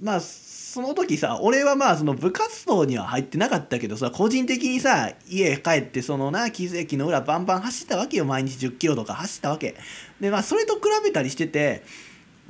[0.00, 9.76] まあその時さ俺はまあその部活動には入ってなかったけどさ個人的にさ家帰ってそのな木駅の裏バンバン走ったわけよ毎日1 0キロとか走ったわけ
[10.20, 11.82] でまあそれと比べたりしてて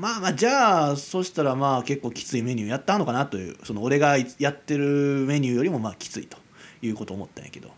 [0.02, 4.84] まあまあじゃあそしたらまあ結構きついメニューやったのかなというその俺がやってる
[5.28, 6.38] メニューよりもまあきついと
[6.82, 7.70] いうことを思ったんやけど。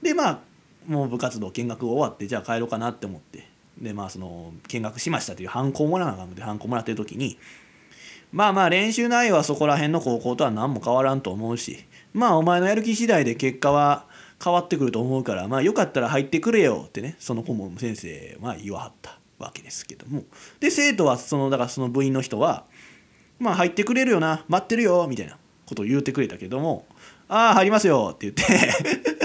[0.00, 0.38] でまあ
[0.86, 3.48] もう部活動見学終わってじゃあ帰ろうかなって思って。
[3.78, 7.36] でまあその見学しましたというハンコをもらわなあかんのでハンコもらってる時に
[8.30, 14.06] まあまあ練習内容はそこら辺の高校とは何も変わらんと思うしまあお前のやる気次第で結果は
[14.42, 19.18] 変わってくると思うからまあよかったら入ってくれよってねその顧問先生は言わはった。
[19.38, 20.24] わけですけども。
[20.60, 22.64] で生徒はそのだからその部員の人は
[23.38, 26.86] まあ入ってくれるよな待ってるよみたいなことを言うてくれたけども
[27.28, 29.16] ああ入りますよって言って。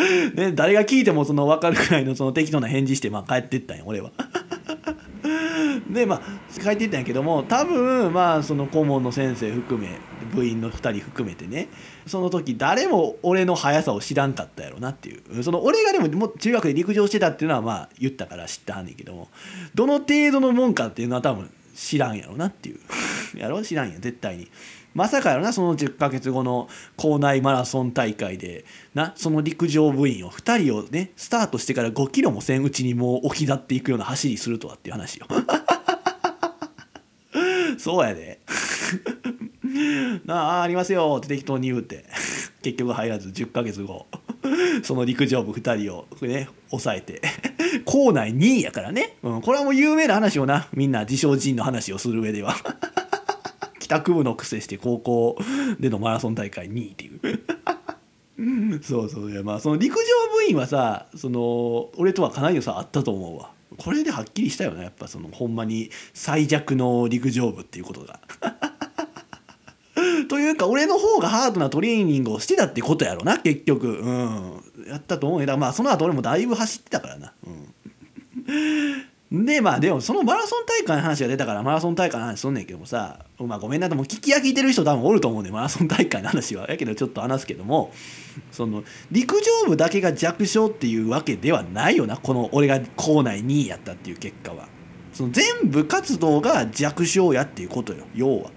[0.34, 4.10] ね、誰が聞いてもその分かるくらいのその適当な返事してまあ帰ってったんや俺は。
[5.90, 6.22] でまあ
[6.62, 9.98] 書いていったんやけども多分まあその顧問の先生含め
[10.30, 11.68] 部員の2人含めてね
[12.06, 19.28] その時誰も俺の速さを知らんかったやろなっていうその俺がでもも中学で陸上してたっていうのはまあ言ったから知ったはんねんけども
[19.74, 24.48] どの程度のもんかっていうのは多分知らんやろなっていうやろ知らんや絶対に。
[24.92, 28.64] まさかやろなその10ヶ月後の校内マラソン大会で
[28.94, 35.28] なその陸上部員を2人をねスタートしてから5キロもせんうちにもう置き去っていくような走りするとはっていう話よ。
[37.78, 38.40] そうやで。
[40.24, 42.04] なあありますよって適当に言うて。
[42.62, 44.06] 結局入らず10ヶ月後
[44.82, 47.22] その陸上部2人をね抑えて。
[47.84, 50.68] 校内2位やからね、うん、これはもう有名な話をな。
[50.72, 52.54] みんな自称人の話をする上では。
[53.78, 55.38] 帰宅部の癖して高校
[55.78, 57.20] でのマラソン大会2位っていう。
[58.82, 60.02] そうそういやまあその陸上
[60.34, 63.52] 部員はさその俺とはかなりの差あったと思うわ。
[63.76, 68.20] これではっきりしたよねやっぱそのほんまに最弱の陸上部っていうことが。
[70.28, 73.88] というか俺の方がハードなトレーニングをしてたってことやろな結局。
[73.88, 74.62] うん。
[74.88, 75.46] やったと思うよ。
[75.46, 77.32] だからまあその後俺もだいぶ走ってたからな。
[77.46, 79.04] うん。
[79.46, 86.68] でまあでもそのマラソン大会の話が出たからマラソン大会の話すんねんけどもさまあごめんなでも聞き飽きてる人多分おると思うねんマラソン大会の話は。
[86.68, 87.92] やけどちょっと話すけども
[88.50, 88.82] その
[89.12, 94.68] 陸上部だけが弱小っていうわけではないよなこの俺が校内2位やったっていう結果は。
[95.12, 98.50] その全部活動が弱小やっていうことよ要は。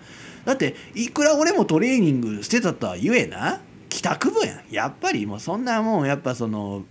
[0.45, 3.61] だっていくら俺もトレーニングしてたとは言えな。
[3.89, 4.63] 帰宅部やん。
[4.71, 6.83] やっぱりもうそんなもんやっぱその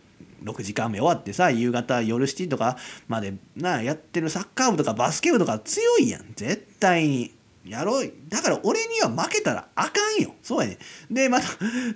[0.44, 2.76] 6時間目終わってさ夕方夜7時とか
[3.08, 6.24] までなやってるサッカー部とかバスケ部とか強いやん。
[6.34, 7.32] 絶対に。
[7.64, 10.34] やろうだから俺には負けたらあかんよ。
[10.42, 10.78] そうやね
[11.10, 11.46] でまた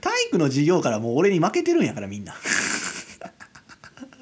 [0.01, 2.35] 体育の授業からもう俺に負けてるんやからみんな。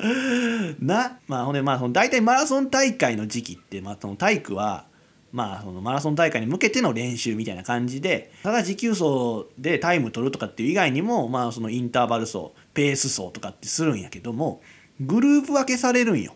[0.81, 4.87] なまあほんでまあその大体マラソン大会の時期って、まあ、その体育は
[5.35, 14.63] まあ、そのマラソン大会に向けての練習みたいな感じでただ持久走でタイム取るとかっていう以外にも、まあ、そのインターバル走ペース走とかってするんやけども
[15.01, 16.35] グループ分けされるんよ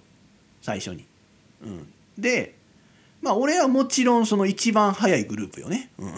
[0.62, 1.04] 最初に。
[1.62, 2.56] うん、で
[3.22, 5.90] まあ俺はもちろんその一番速いグループよね。
[5.98, 6.14] うん、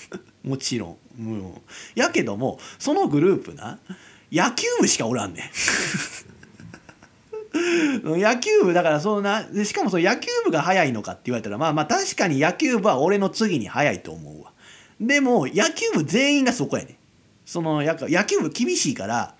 [0.52, 0.96] もちろん。
[1.18, 1.54] うん、
[1.94, 3.78] やけどもそのグループな
[4.32, 5.44] 野球部しかおらんねん。
[8.04, 14.52] 野球部だからそんなしかもその野球部が速いのかって言われたらまあまあ確かに野球部は俺の次に速いと思うわ。
[15.00, 16.96] でも野球部全員がそこやね
[17.44, 19.34] その野球部厳しいから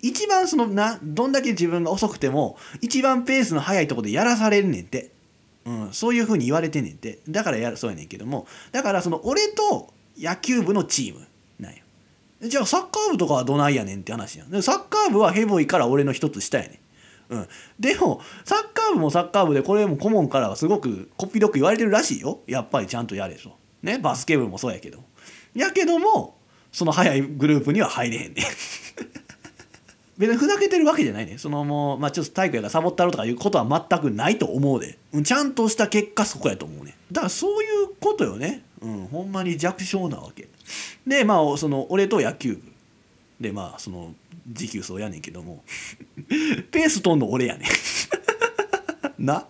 [0.00, 5.10] 一番そのなどんだけ自分が遅くても一番ペースの速いとこでやらされるねんって。
[5.64, 7.18] うん、そういうふうに言われてんねんて。
[7.28, 8.46] だからやそうやねんけども。
[8.72, 11.26] だからその俺と野球部のチーム
[11.60, 11.78] なんよ。
[12.40, 14.62] じゃあサッカー部とかはどないやねんって話やん。
[14.62, 16.78] サッカー部はヘボいから俺の一つ下やねん。
[17.30, 17.48] うん、
[17.78, 22.40] でもサッカー部もサッカー部でこれも顧問からはすごくこっぴどく言われてるらしいよ。
[22.46, 23.56] やっぱりちゃんとやれと。
[23.82, 24.98] ねバスケ部もそうやけど。
[25.54, 26.38] やけども
[26.72, 28.42] その早いグループには入れへんね
[30.18, 31.38] 別にふざけてるわけじゃないね。
[31.38, 34.98] そのもうまあちょっと体育やからサボったろとかいうことは全くないと思うで。
[35.12, 36.96] うんちゃんとした結果そこやと思うね。
[37.12, 38.62] だからそういうことよね。
[38.80, 40.48] うんほんまに弱小なわけ。
[41.06, 42.62] でまあその俺と野球部。
[43.40, 44.12] でまあその
[44.50, 45.64] 持久走やねんけども。
[46.70, 47.68] ペースとんの俺やねん。
[49.24, 49.46] な？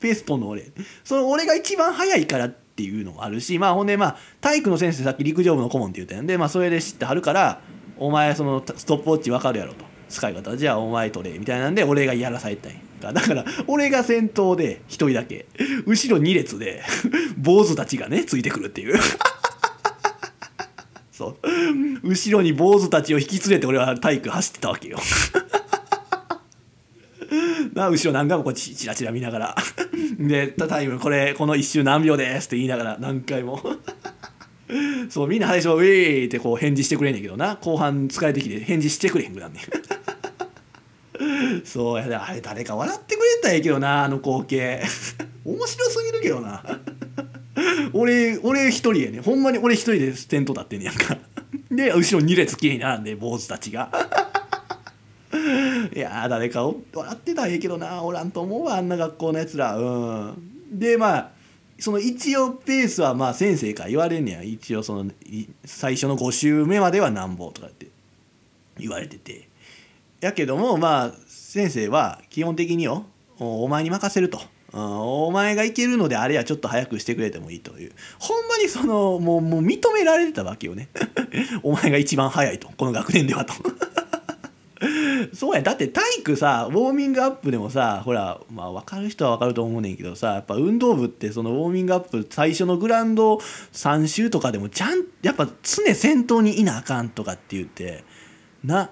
[0.00, 0.70] ペースとんの俺。
[1.04, 6.26] その俺が一番速いからっていうのもあるしまあほんでまあ体育の先生さっき陸上部の顧問って言ったん。
[6.26, 7.60] でまあそれで知ってはるから
[7.98, 9.84] お前そのストップウォッチ分かるやろと。
[10.08, 15.46] 使い方じゃあお前取れみたいなんで俺がやらされたんやだから俺が先頭で一人だけ。
[15.84, 16.82] 後ろ2列で
[17.36, 18.98] 坊主たちがねついてくるっていう。
[21.16, 21.36] そう。
[22.02, 24.98] 後ろに坊主たちを引き連れて俺は体育走ってたわけよ。
[27.72, 29.56] な後ろ何回もこうチラチラ見ながら。
[30.20, 33.62] で「タイムこれこの1周何秒です」って言いながら何回も。
[35.08, 37.56] そうみんな最初「ウェー!」ってこう返事してくれんねんけどな。
[37.56, 39.62] 後半疲れてきて返事してくれへんくなんねん。
[41.64, 44.82] そうやあれ誰か笑ってくれたらええけどなあの光景。
[45.46, 46.62] 面白すぎるけどな。
[47.92, 51.18] 俺俺一人やねほんまに俺一人でテント立ってんねやんか。
[51.70, 53.90] で後ろ2列きれいに並んで坊主たちが。
[55.94, 58.02] いや誰か笑ってたらええけどな。
[58.02, 59.76] おらんと思うわあんな学校のやつら。
[59.76, 59.82] う
[60.32, 60.78] ん。
[60.78, 61.30] でまあ
[61.78, 64.42] その一応ペースはまあ先生から言われんねや。
[64.42, 65.10] 一応その
[65.64, 67.88] 最初の5週目まではなんぼとかって。
[68.78, 69.48] 言われてて。
[70.20, 73.06] やけどもまあ先生は基本的によ
[73.38, 74.40] お前に任せると。
[74.76, 77.92] お前がいけるのであれはちょっと早くしてくれてもいいという。
[78.18, 80.88] ほんまにそのもうもう認められてたわけよね。
[81.62, 83.54] お前が一番早いとこの学年ではと。
[85.32, 98.04] そうやだって体育さウォーミングアップでもさほらまあ分かる人は分かると思うねんけどさやっぱ運動部ってそのウォーミングアップ最初のグラウンド3周とかでもちゃんやっぱ常先頭にいなあかんとかって言って
[98.64, 98.90] な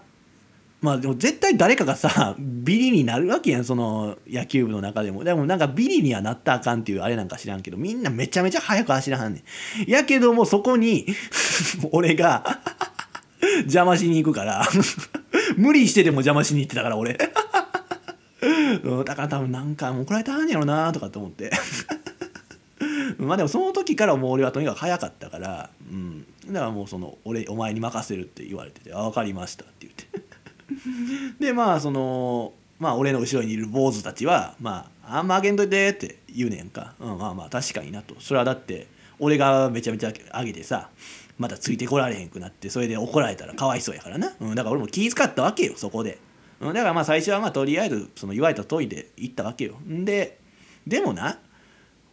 [0.84, 5.24] まあでも絶対誰かがさ ビリになるわけやんその野球部の中でも。
[5.24, 9.44] でもなんかビリにはなったあかんっていうあれなんか知らんけどみんなめちゃめちゃ速く走らはんね
[9.86, 9.90] ん。
[9.90, 11.06] やけどもそこに
[11.90, 12.60] 俺が
[13.64, 14.68] 邪魔しに行くから
[15.56, 17.14] 無理してでも邪魔しに行ってたから俺。
[17.14, 17.28] だ
[19.16, 21.50] から多分なんか怒られたんやろなとかって思って。
[23.16, 26.26] まあでもその時からもう俺はとにかく早かったからうん。
[26.46, 30.13] だからもうその俺お前に任せるって言われてて「分かりました」って言って。
[31.38, 38.14] でまあそのまあ俺の後ろにいる坊主たちはまああんまあげんといてって言うねんか、うん、まあまあ確かになと。
[38.18, 38.88] それはだって
[39.18, 40.90] 俺がめちゃめちゃ上げてさ
[41.38, 46.18] またついてこられへんくなってそれで怒られたらかわいそうやからな、うん、だから俺も気遣ったわけよそこで、
[46.60, 49.76] うん、だからまあ最初はまあとりあえずその言われた通りで行ったわけよ。
[49.86, 50.38] で
[50.86, 51.38] でもな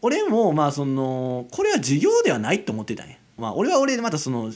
[0.01, 3.15] 俺もまあそのこれは授業ではないと思ってたんや。
[3.37, 4.51] まあ俺は俺でまたその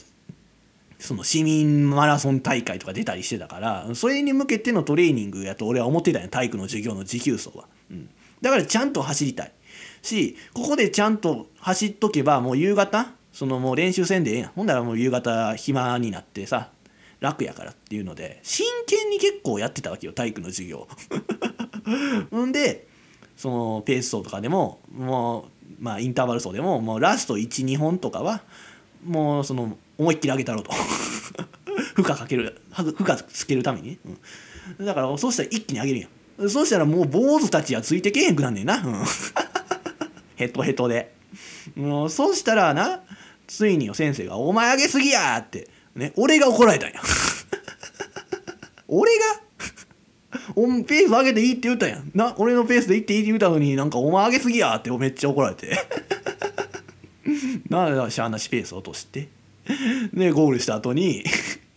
[0.98, 7.66] その市民マラソン大会とか出たりしてたからそれに向けてのトレーニングやと俺は思ってたんや体育の授業の持久走は。
[7.90, 8.08] うん、
[8.40, 9.52] だからちゃんと走りたい
[10.02, 14.50] しここでちゃんと走っとけばもう夕方そのもう練習せんでええやん。
[14.50, 16.70] ほんだらもう夕方暇になってさ
[17.20, 20.88] 楽やからっていうので真剣に結構やってたわけよ体育の授業。
[22.30, 22.86] ほんで
[23.36, 28.42] そのペース走とかでももうまあインターバル走でももうラスト12本とかは
[29.04, 30.72] もうその思いっきり上げたろうと。
[31.94, 33.98] 負荷かける負荷つけるために、
[34.78, 36.46] うん、だからそうしたら一気に上げるや。
[36.46, 39.04] んそうしたらもう坊主たちはついてけへんくなんねんな、うん、
[40.36, 41.14] ヘトヘトで。
[41.74, 43.00] もうそうしたらな
[43.46, 47.00] ついによ先生が「お前上げすぎや!」ってね俺が怒られたんや。
[48.88, 49.24] 俺が？
[50.54, 51.96] おペース上げていいって言ったや。
[51.96, 55.76] んな俺のペースでいっていいって言ったのになんかお前上げすぎやってめっちゃ怒られて。
[57.68, 59.28] なあしゃあなしペース落として。
[60.12, 61.24] でゴールした後に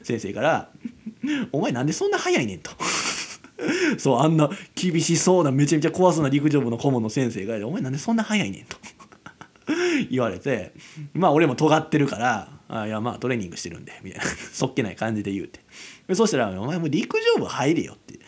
[0.01, 0.69] 先生から
[1.51, 2.71] 「お前なんでそんな速いねん」と。
[3.97, 8.77] そうあんな厳しそうなめちゃめちゃ怖そうな陸上部の顧問の先生が「お前なんでそんな速いねん」と
[10.09, 10.71] 言われて
[11.13, 15.59] まあ俺も尖ってるから「あいやまあトレーニングしてるんで」みたいなそっけない感じで言うて
[16.15, 18.19] そしたら「お前も陸上部入れよ」って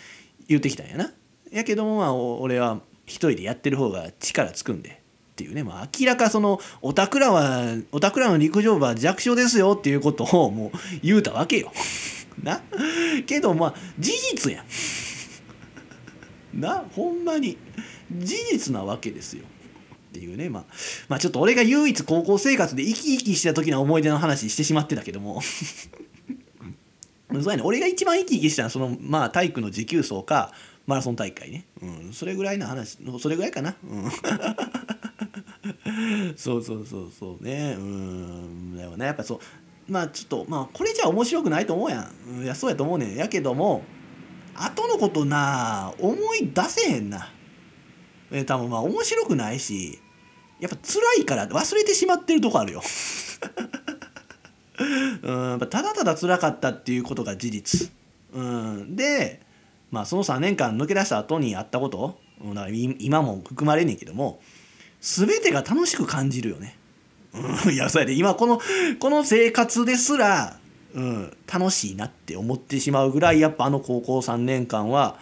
[0.48, 1.14] 言ってきたんやな。
[1.52, 5.01] やけどもまあ俺は一人でやってる方が力つくんで
[5.42, 10.72] っていうね、まあ、明らかそのおたくらはおたくらの陸上部は弱小ですよっていうことをもう
[11.02, 11.72] 言うたわけよ。
[12.44, 12.62] な？
[13.26, 14.66] けどまあ事実やん。
[16.62, 16.86] な？
[16.92, 17.58] ほんまに。
[18.12, 19.46] 事実なわけですよ。
[20.10, 20.66] っていうね、まあ、
[21.08, 25.42] まあちょっと俺が唯一高校生活で生き生きした時の思い出の話してしまってたけども。
[27.32, 27.64] そうやね。
[27.64, 30.52] 俺が一番生き生きしたのはそのまあ体育の持久走か
[30.88, 34.12] マラソン大会ね、うん、それぐらいの話それぐらいかな、うん、
[36.36, 37.76] そうそうそうそうね。
[37.78, 38.76] うん。
[38.76, 39.06] だよね。
[39.06, 39.40] やっぱそう。
[39.88, 43.16] まあちょっとまあこれじゃ面白くないと思うやん、いやそうやと思うねん。
[43.16, 43.84] やけども
[44.56, 47.30] 後のことな思い出せへんな。
[48.32, 50.00] え多分まあ面白くないし
[50.60, 52.82] やっぱ辛いから忘れてしまってるとこあるよ。
[55.22, 55.60] うん。
[55.60, 57.92] ただただ辛かったっていうことが事実、
[58.34, 59.42] うん、で
[59.92, 62.20] まあその3年間抜け出した後にあったこと。
[62.44, 64.42] だから今も含まれねえけども。
[65.02, 66.78] 全てが楽しく感じるよね。
[67.34, 68.62] うん、 いやそうやで今この
[69.00, 70.60] この生活ですら、
[70.94, 75.18] うん、楽しいなって思ってしまうぐらいやっぱあの高校3年間は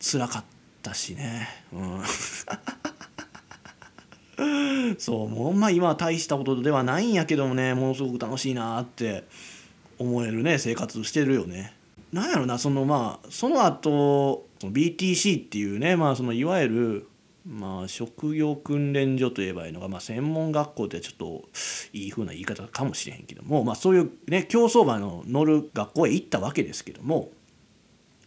[0.00, 0.44] 辛かっ
[0.82, 1.48] たしね。
[1.72, 2.02] うん
[4.98, 9.24] そうもうほんま今は大したことではないんやけどもねものすごく楽しいなって
[9.98, 11.74] 思えるね生活してるよね。
[12.12, 17.07] なんやろなそのまあその後その BTC っていうねまあそのいわゆる
[17.48, 21.48] まあ職業訓練所といえばいいのが、まあ、専門学校ってちょっと
[21.94, 27.30] いい風な言い方かもしれへんけども、まあ、そういうね競走馬の乗る学校へ行ったわけですけども。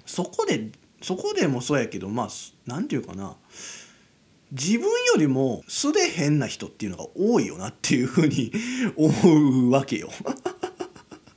[0.05, 2.27] そこでそこでもそうやけどまあ
[2.65, 3.35] 何て言うかな。
[4.51, 8.51] 自分よりも素で変な人っていうのが多いよなっていうふうに
[8.97, 10.09] 思うわけよ。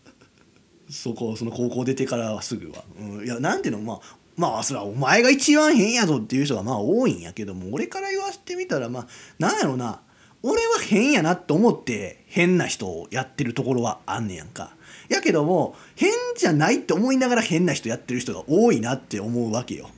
[0.91, 2.85] そこその高校出てからすぐは。
[2.99, 3.82] うん、いやなんていうの？
[3.82, 9.07] まあまあそれはお前が一番変やぞっていう人がまあ多いんやけども俺から言わせてみたらまあ
[9.39, 10.01] なんやろな
[10.43, 14.76] 俺は変やなって思って変な人をやってるところはあんねやんか。
[15.09, 19.89] やけども変じゃないって思いながら変な人やってる人が多いなって思うわけよ。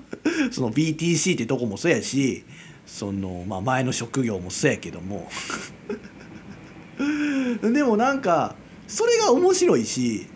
[0.52, 2.44] その BTC ってとこもそうやし
[2.86, 5.30] その、まあ、前の職業もそうやけども
[7.62, 10.26] でもなんかそれが面白いし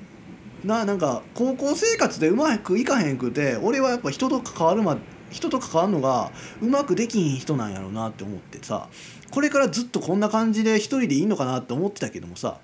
[0.65, 4.99] ななんか高校生活でうまくいかへんくて俺はやっぱ人と関わるま
[5.31, 8.89] 人と関わるのがうまくできひん人なんやろうなって思ってさ
[9.31, 12.59] これからずっとこんな感じで一人でいいのかなって思ってたけどもさ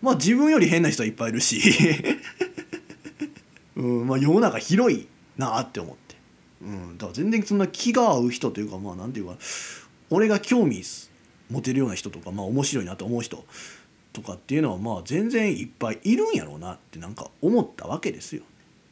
[0.00, 1.60] まあ自分より変な人はいっぱいいるし
[3.76, 6.16] うんまあ世の中広いなって思って。
[6.60, 9.36] うん、だから全然そんな気が合う人というかまあなんていうか
[10.10, 10.82] 俺が興味
[11.50, 13.44] 持てるような人とかまあ面白いなと思う人
[14.20, 18.42] とかっていうのはまあ全然いっぱいいるんやろうなってなんか思ったわけですよ。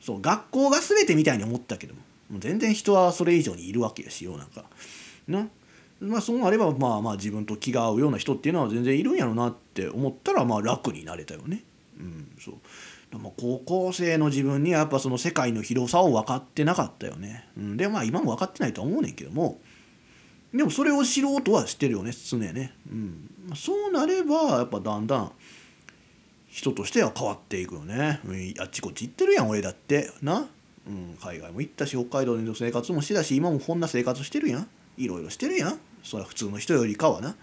[0.01, 2.01] そう学校が全てみたいに思ったけども
[2.31, 4.65] もう全然人はそれ以上にいるわけやしよなんか
[5.27, 5.49] な？
[6.01, 11.65] まあそうあればまあまあ自分と気が合うような人っていうのは全然いるんやろうなって思ったらまあ楽になれたよね。
[11.99, 17.49] うん、そうも高校生の自分にはやっぱその世界の広さを分かってなかったよね。
[17.57, 19.59] うん、でまあ今も分かってないとは思うねんけども
[20.53, 22.75] でもそれを知ろうとはしてるよね常ね。
[22.91, 25.33] うん、そうなればやっぱだんだん
[26.49, 28.21] 人としては変わっていくよね。
[28.59, 30.11] あっちこっち行ってるやん俺だって。
[30.23, 30.49] な。
[30.87, 34.69] うん、海外も行ったし北海道での生活もしてたし今もこんな生活してるやん。
[34.97, 35.79] いろいろしてるやん。
[36.03, 37.37] それは普通の人よりかはな。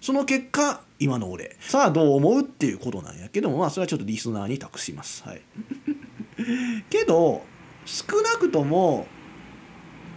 [0.00, 1.56] その結果今の俺。
[1.60, 5.24] さあどう思うっていうことなんやけどもまあそれはちょっとリスナーに託します。
[5.24, 5.42] はい。
[6.88, 7.42] けど
[7.84, 9.08] 少なくとも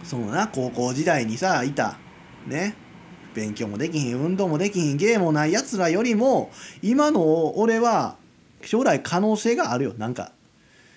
[0.04, 1.98] そのな高校時代にさいた。
[2.46, 2.85] ね。
[3.36, 6.50] 勉強もできひん運動もできひん芸もないやつらよりも
[6.82, 8.16] 今の俺は
[8.62, 9.94] 将来可能性があるよ。
[9.98, 10.32] なんか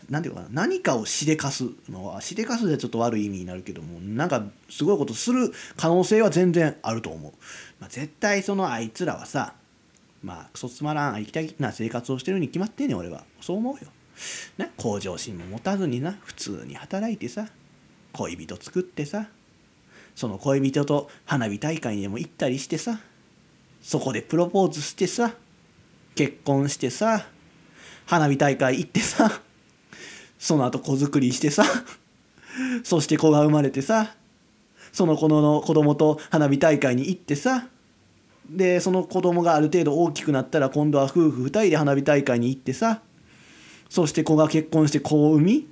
[0.10, 0.48] なんていうかな。
[0.50, 7.34] 何かをしでかすのはしでかすでちょっと悪い意味になるけどもなんかすごいことする可能性は全然あると思う、
[7.80, 9.54] まあ、絶対そのあいつらはさ
[10.24, 13.26] まあクソつまらん生きたいな生活をしてるに決まってんねん俺は。
[13.42, 13.92] そう思うよ。
[14.58, 16.18] な向上心も持たずにな。
[16.24, 17.48] 普通に働いてさ
[18.14, 19.28] 恋人作ってさ
[20.20, 22.99] その恋人と花火大会にでも行ったりしてさ
[23.82, 25.32] そこでプロポーズしてさ
[26.13, 27.26] 結婚してさ
[28.05, 29.32] 花火大会行ってさ
[30.38, 31.63] その後子作りしてさ
[32.84, 34.13] そして子が生まれてさ
[34.91, 37.70] その子の子供と花火大会に行ってさ
[38.49, 42.99] でその子供がある程度大きくなったら今度は夫婦2人で花火大会に行ってさ
[43.89, 45.67] そして子が結婚して子を産み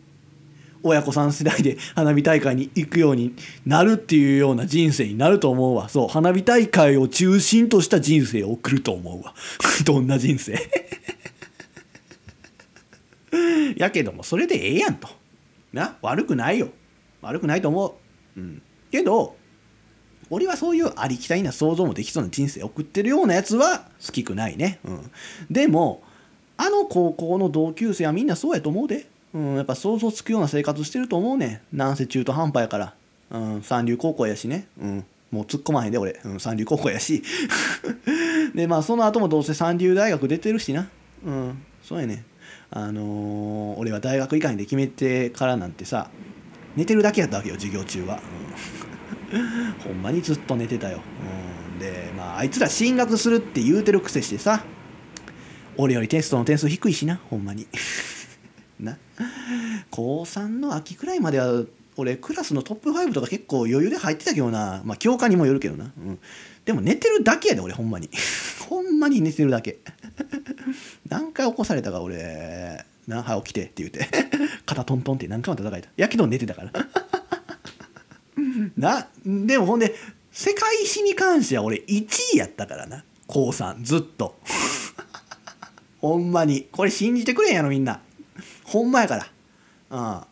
[0.88, 3.36] 親子3世代で花火大会に行くように
[3.66, 5.90] なるっていうような人生になると思うわ。
[5.90, 9.34] そう花火大会を中心とした人生を送ると思うわ。
[9.86, 10.58] どんな人生？
[13.78, 15.08] やけどもそれでええやんと。
[15.74, 16.70] な悪くないよ。
[17.22, 17.98] 悪くないと思
[18.36, 18.40] う。
[18.40, 18.62] うん。
[18.92, 19.36] けど
[20.30, 24.80] 俺はそういうありきたりな想像もできそうな人生を送ってるようなやつは好きくないね。
[24.84, 25.12] うん。
[25.50, 26.04] でも
[26.58, 29.08] あの高校の同級生はみんなそうやと思うで。
[29.34, 31.78] うんやっぱ想像つくような生活してると思うねん。
[31.78, 32.94] なんせ中途半端やから。
[33.30, 34.68] うん三流高校やしね。
[34.82, 37.22] うんもう突っ込まへんで俺、うん、三流高校やし。
[38.56, 40.90] でまあその後もどうせ三流大学出てるしな。
[41.26, 42.24] うんそうやね
[42.72, 46.10] あのー俺は大学以下にで決めてからなんてさ
[46.76, 48.22] 寝てるだけやったわけよ授業中は、
[49.34, 49.78] うん。
[49.84, 51.02] ほんまにずっと寝てたよ、
[51.74, 54.64] うん、でまああいつら進学するって言うてるくせしてさ
[55.78, 57.68] 俺よりテストの点数低いしなほんまに。
[58.80, 58.98] な。
[59.90, 61.64] 高3の秋くらいまでは
[61.96, 64.82] 俺クラスのトップ5とか結構余裕で入ってたけどな。
[64.86, 66.20] まあ教科にもよるけどな、うん、
[66.66, 68.10] でも寝てるだけやで俺ほんまに。
[68.70, 69.80] ほんまに寝てるだけ。
[71.10, 72.86] 何回起こされたか俺。
[73.08, 74.08] なはい起きてって言うて。
[74.66, 75.90] 肩トントンって何回も叩かれた。
[75.98, 76.72] やけど寝てたから。
[78.78, 79.96] なでもほんで
[80.32, 83.04] 世界史に関しては俺1位やったからな。
[83.26, 84.38] 高3ずっと。
[86.00, 86.68] ほんまに。
[86.72, 88.02] これ信じてくれんやろみんな。
[88.68, 89.28] ほんまやから。
[89.90, 90.28] うん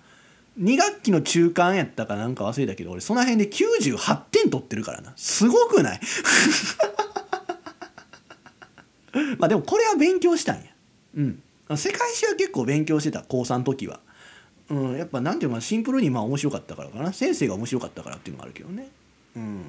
[0.65, 5.11] 2学期の中間やったかなんか忘れたけど俺その辺で98点取ってるからな。
[5.17, 5.99] すごくない？
[9.37, 10.63] まあでもこれは勉強したんや。
[11.17, 11.41] うん。
[11.75, 13.99] 世界史は結構勉強してた高3時は。
[14.69, 17.11] うんやっぱなんていうのかシンプルにまあ面白かったからかな。
[17.13, 18.89] 先生が面白かったからっていうのもあるけどね。
[19.35, 19.61] うん。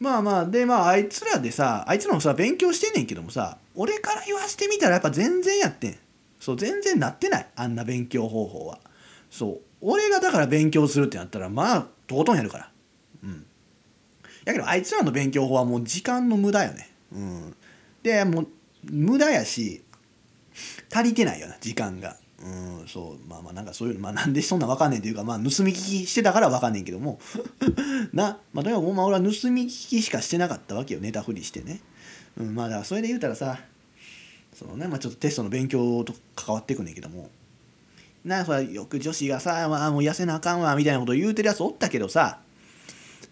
[0.00, 5.96] まあまあでまああいつらでさあいつらもさ勉強してんねんけどもさ俺から言わしてみたらやっぱ全然やってん。
[6.42, 7.46] そう全然なってない。
[7.54, 8.80] あんな勉強方法は。
[9.30, 9.60] そう。
[9.80, 12.70] 俺がだから勉強するってなったらまあとことんやるから。
[13.22, 13.46] うん。
[14.44, 16.90] やけどあいつらの勉強法はもう時間の無駄よね。
[17.12, 17.56] うん。
[18.02, 18.48] でもう
[18.90, 19.84] 無駄やし
[20.92, 22.16] 足りてないよな時間が。
[22.42, 23.28] うんそう。
[23.28, 27.20] まあまあなんかそういうのまあなんでそんなん分かんねんっていうかまあ盗み聞きしてたから分かんねんけども。
[28.12, 28.40] な。
[28.52, 31.00] まあとにかくまあ俺は盗み聞きしかしてなかったわけよ。
[31.00, 31.80] ネタふりしてね、
[32.36, 33.60] うん、まあだからそれで言うたらさ
[34.62, 37.30] そのねまあちょっとテストの勉強と関わっていくんねんけども。
[38.24, 42.38] なそれよく女子がさ、まあ、もう痩せなあかんわみたいなこと言うてるやつおったけどさ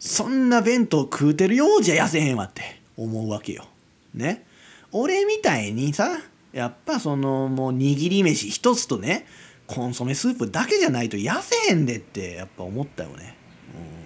[0.00, 3.66] そんな弁当食うてるようじゃ痩せへんわって思うわけよ。
[4.14, 4.44] ね。
[4.92, 6.18] 俺みたいにさ
[6.52, 9.26] やっぱそのもう握り飯一つとね
[9.68, 13.36] コンソメスープだけじゃないと痩せへんでってやっぱ思ったよね。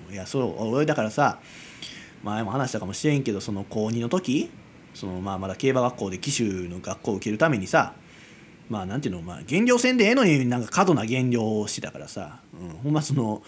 [0.08, 0.74] うん、いやそう。
[0.74, 1.38] 俺だからさ
[2.22, 4.50] 前も話したかもしれんけどその高2の時
[4.94, 7.94] そのまあまだ競馬学校で騎手の学校を受けるためにさ
[8.68, 13.42] まあなんていうのまあ減量戦でええのになんか過度な減量をしてたからさ、うん、ほんまその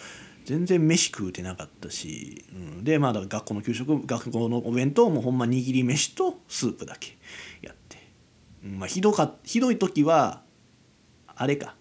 [0.44, 7.16] 全然飯食うてなかったし、うん、でまあだ学校の給食学校のお弁当もほんま握り飯とスープだけ
[7.62, 7.98] やって、
[8.64, 10.42] うんまあ、ひどかひどい時は
[11.26, 11.74] あれか、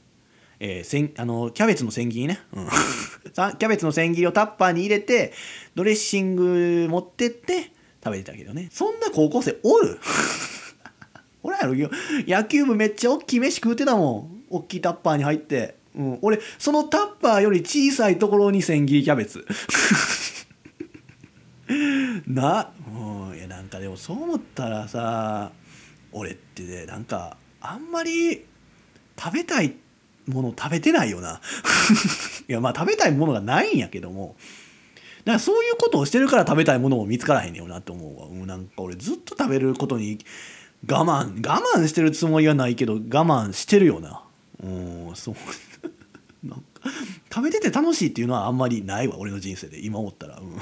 [0.59, 2.67] えーせんあのキャベツの千切りね、うん、
[3.33, 5.33] キャベツの千切りをタッパーに入れて
[5.75, 7.71] ドレッシング持ってって
[8.05, 8.69] 食べてたけどね。
[8.71, 9.99] そんな高校生おる？
[11.41, 11.73] ほらやろ
[12.27, 14.43] 野球部めっちゃ大きい飯食うてたもん。
[14.49, 19.45] 大きいタッパーに入って、うん、俺そのタッパーより小さいところに千切りキャベツ。
[22.27, 25.51] な、うん、いやなんかでもそう思ったらさ
[26.11, 28.45] 俺ってねなんかあんまり
[29.19, 29.73] 食べたい
[30.27, 31.41] もの食べてないよな。
[32.47, 34.35] いやまあ食べたいものがないんやけども
[35.25, 40.19] なんかそういうことをしてるから食べたいものも見つからへんねよなって思うわ、うん、なんか俺ずっと食べることに
[40.87, 44.21] 我慢我慢してるつもりはないけど我慢してるよな。
[44.63, 45.35] うんそう。
[46.47, 46.65] なんか
[47.33, 49.83] 食べてて楽しいっていうのはあんまりないわ俺の人生で。
[49.83, 50.57] 今思ったら、うん、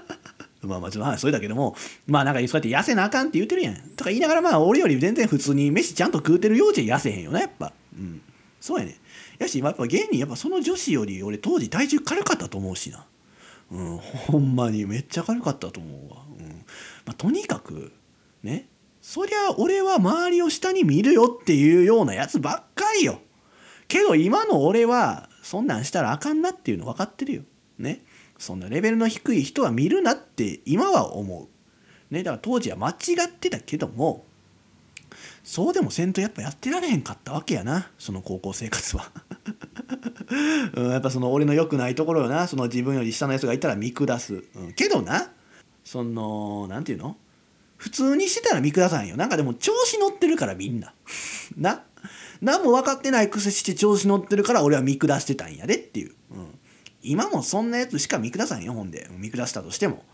[0.68, 1.76] まあまあちょっと話それだけども
[2.06, 3.76] まあなんかそうやって痩せなあかんって言ってるやん。
[3.94, 7.74] とか言いながらまあ俺より全然普通に飯ちゃんと食うてる幼稚園痩せへんよなやっぱ。
[7.94, 8.22] うん。
[8.58, 8.96] そうやね
[9.38, 13.04] やしやっぱ芸人やっぱその女子より俺当時体重軽かったと思うしな。
[13.70, 16.48] うんほんまにめっちゃ軽かったと思うわうん
[17.06, 17.92] まあとにかく
[18.42, 18.68] ね
[19.00, 23.20] そりゃ俺は周りを下に見るよっていうようなやつばっかりよ
[23.88, 27.42] けど今の俺はそんなんしたらあかんなっていうの分かってるよ。
[27.78, 28.04] ね。
[28.36, 31.48] そんなレベルの低い人は見るなって今は思
[32.10, 32.14] う。
[32.14, 32.22] ね。
[32.22, 32.94] だから当時は間違
[33.26, 34.26] ってたけども
[35.42, 39.10] そうでもせんとやっぱやってられへんかったわけやなその高校生活は
[40.74, 42.46] うん、やっぱその俺の良くないところよな。
[42.46, 45.30] その自分より下のやつがいたら見下す、うん、けどな
[45.84, 47.16] その何て言うの？
[47.76, 49.16] 普通にしてたら見下さんよ。
[49.16, 50.92] なんかでも調子乗ってるからみんな。
[51.56, 51.84] な？
[52.42, 56.58] 何も分かってないくせして調子乗ってるから俺は見下してたんやでっていう、うん、
[57.02, 59.08] 今もそんなやつしか見下さんよほんで。
[59.16, 60.04] 見下したとしても。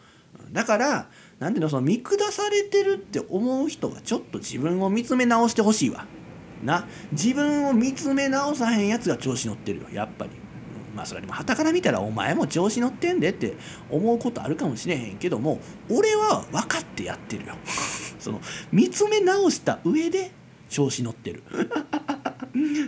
[0.52, 1.08] だから
[1.38, 1.68] 何ていうの？
[1.68, 6.06] その見下されてるって思う人はちょっと自分を見つめ直してほしいわ。
[6.64, 6.86] な。
[7.12, 9.86] 自分を見つめ直さへんやつが調子乗ってるよ。
[9.92, 10.30] やっぱり。
[10.94, 13.56] まあそれでもはたから見たらお前も調子乗ってんでって
[13.90, 15.58] 思うことあるかもしれへんけども
[15.90, 17.54] 俺は分かってやってるよ。
[18.18, 18.40] その
[18.72, 20.30] 見つめ直した上で
[20.70, 21.42] 調子乗ってる。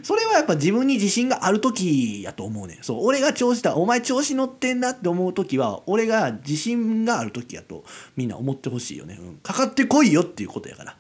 [0.05, 2.79] それはやっぱ自分に自信がある時やと思うねん。
[2.83, 7.85] そう俺が調子だお前調子乗ってんなって思う時は俺が自信がある時やと
[8.17, 10.97] みんな思ってほしいよね、うん、かかってこいよっていうことやから。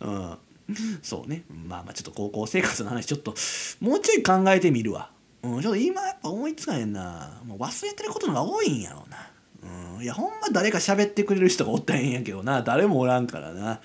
[0.00, 0.38] うん。
[1.02, 1.44] そうね。
[1.48, 3.34] まあまあちょっと高校生活の話ちょっと
[3.80, 5.10] もうちょい考えてみるわ。
[5.42, 7.40] うんちょっと今やっぱ思いつかへんな。
[7.44, 9.30] もう忘れてることのが多いんやろうな。
[9.96, 12.62] うんいやほんま誰か喋ってくれる人がおったらええんやけどな。
[12.62, 13.80] 誰もおらんからな。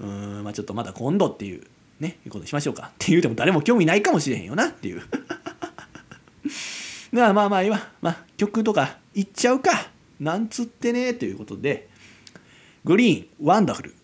[0.00, 1.62] うんまあちょっとまだ今度っていう
[2.00, 2.88] ねいうことにしましょうか。
[2.88, 5.00] って言うても誰も興味ないかもしれへんよなっていう。
[7.12, 9.90] だからまあまあ今、まあ、曲とかいっちゃうか。
[10.20, 11.88] なんつってねということで。
[12.84, 13.94] グリーンワンダフル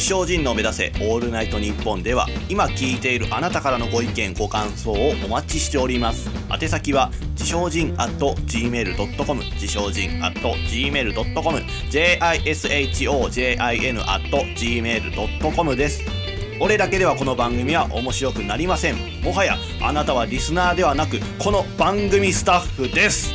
[0.00, 6.30] 自称仁の目指せオールナイトニッポンでは今聞いているあなたからのご意見ご感想をお待ちしております。
[6.50, 12.24] 宛先は自称人 at gmail.com 自称人 at gmail.com jishojin
[14.08, 16.02] at gmail.com です。
[16.62, 18.96] 俺だけではこの番組は面白くなりません。
[19.22, 23.34] もはやあなたはリスナーではなくこの番組スタッフです。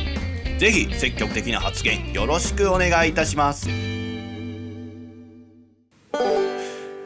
[0.58, 3.68] ぜひ積極的な発言よろしくお願いいたします。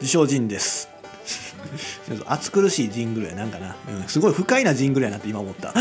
[0.01, 0.89] 自称人です。
[2.25, 5.71] 暑苦しいジングルやなんかな、うん、すごい不快なジングルやなって今思った。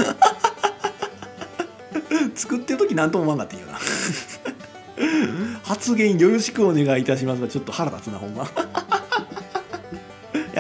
[2.36, 3.78] 作ってる時何とも思わんかったんよな。
[5.64, 8.46] 発言よろしくお願いいたしますがちょっと腹立つなほんま。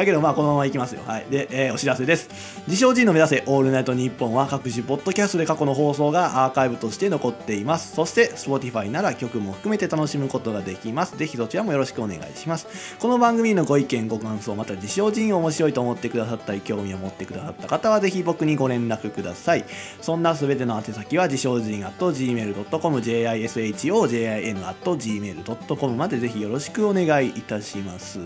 [0.00, 1.02] やけどまあこのままいきますよ。
[1.06, 1.26] はい。
[1.30, 2.28] で、えー、お知らせです。
[2.66, 7.94] 自称人の目指せオールナイトニッポンは各種ポッドキャストで過去の放送がアーカイブとして残っています。
[7.94, 11.16] そして Spotify なら曲も含めて楽しむことができます。
[11.16, 12.96] ぜひそちらもよろしくお願いします。
[12.98, 19.64] この番組のご意見、ご感想、また自称人を面白いと思ってくださったり、興味を持ってくださった方はぜひ僕にご連絡ください。
[20.00, 28.20] そんなすべての宛先は自称人 gmail.com、jishojin.gmail.com までぜひよろしくお願いいたします。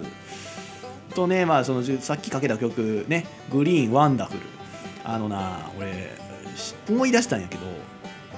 [1.14, 4.40] とね、まあ、そのさっきかけた曲ね「グリーンワンダフル」
[5.04, 6.12] あのな俺
[6.88, 7.62] 思い出したんやけど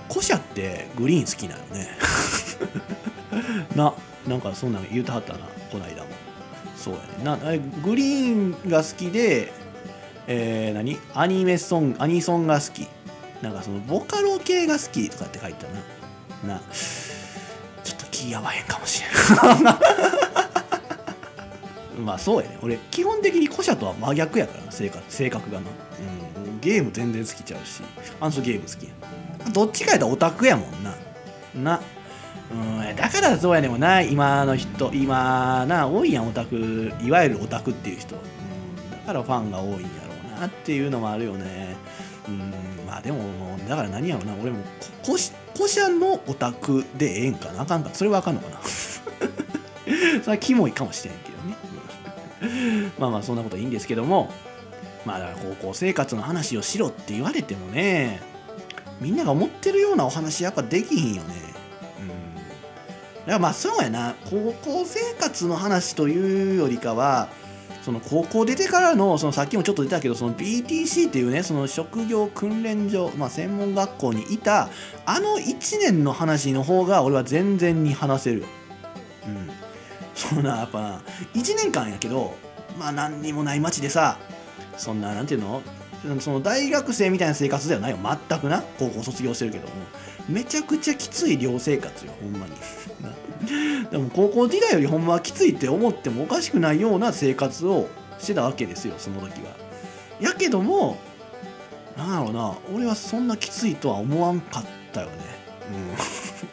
[0.08, 1.88] 古社ってグリーン好きなのね。
[3.74, 3.92] な
[4.26, 5.40] なんかそんなん言うてはったな
[5.70, 6.08] こないだも。
[6.76, 7.36] そうやねな。
[7.82, 9.52] グリーンが好きで
[10.28, 10.98] えー、何？
[11.14, 12.88] アニメソングアニソンが好き。
[13.42, 16.54] なんかそのボカロ系が好きとかって書いてたな。
[16.54, 16.60] な
[17.84, 19.10] ちょっと気合わへんかもしれん。
[21.98, 22.58] まあそうやね。
[22.62, 25.66] 俺基本的に古社とは真逆やからな性格性格がな、
[26.44, 27.82] うん、ゲーム全然好きちゃうし
[28.20, 28.92] あの人ゲーム好きや。
[29.52, 30.94] どっちかやったらオタクやもんな。
[31.54, 31.80] な。
[32.50, 32.54] う
[32.92, 32.96] ん。
[32.96, 34.02] だからそうやねんもな。
[34.02, 36.92] 今の人今な多いやんオタク。
[37.02, 39.86] いわゆるオタクっていう人、うん、だからファンが多いんやろ
[40.36, 41.76] うなっていうのもあるよね。
[42.28, 42.52] うん。
[42.86, 43.24] まあでも
[43.68, 44.34] だから何やろうな。
[44.34, 44.58] 俺も
[45.04, 47.62] 古社のオタクでええんかな。
[47.62, 47.90] あかんか。
[47.92, 48.58] それはあかんのかな。
[50.22, 51.14] それはキモいかもしれん
[52.98, 54.30] まあまあそんなこといいんですけども
[55.04, 58.20] まあだから高校生活の話をしろって言われてもね
[59.00, 61.34] みんなが思ってるようなお話やっぱできひんよね。
[62.00, 62.34] うん。
[62.36, 62.52] だか
[63.26, 67.28] らまあそうやな高校生活の話というよりかは
[67.82, 74.70] その高校出てからのそのさっきもちょっと出たけどその BTC っていうねその職業訓練所、まあ、専門学校にいた
[75.04, 78.40] あの1年の話の方が俺は全然に話せる。
[78.40, 78.46] よ。
[79.26, 79.65] うん。
[80.16, 81.00] そんなやっぱ
[81.34, 82.34] 1年間やけど
[82.78, 84.18] まあ何にもない街でさ
[84.76, 85.62] そんななんていうの？
[86.20, 87.98] その大学生みたいな生活ではないよ。
[88.28, 88.62] 全くな。
[88.78, 89.72] 高校卒業してるけども。
[90.28, 92.52] めちゃくちゃきつい寮生活よほんまに。
[93.90, 97.88] でも高校時代よりほんまはきついって思ってもおかしくないような生活を
[98.18, 99.56] してたわけですよその時は。
[100.20, 100.98] やけども
[101.96, 102.54] なんだろうな。
[102.74, 105.12] 俺はそんなきついとは思わんかったよね。
[105.72, 105.88] うん。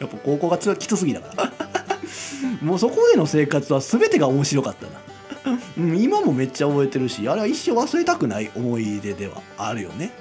[0.00, 1.63] やっぱ高校がきつすぎだから。
[2.62, 5.58] もうそこでの生活は全てが面白かったな、
[5.96, 10.12] 今もめっちゃ覚えてるしあれは一生忘れたくない思い出ではあるよね。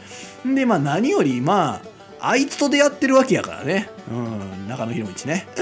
[0.46, 1.82] でまあ何よりま
[2.20, 3.90] ああいつと出会ってるわけやからね。
[4.12, 5.48] うん中野博道ね。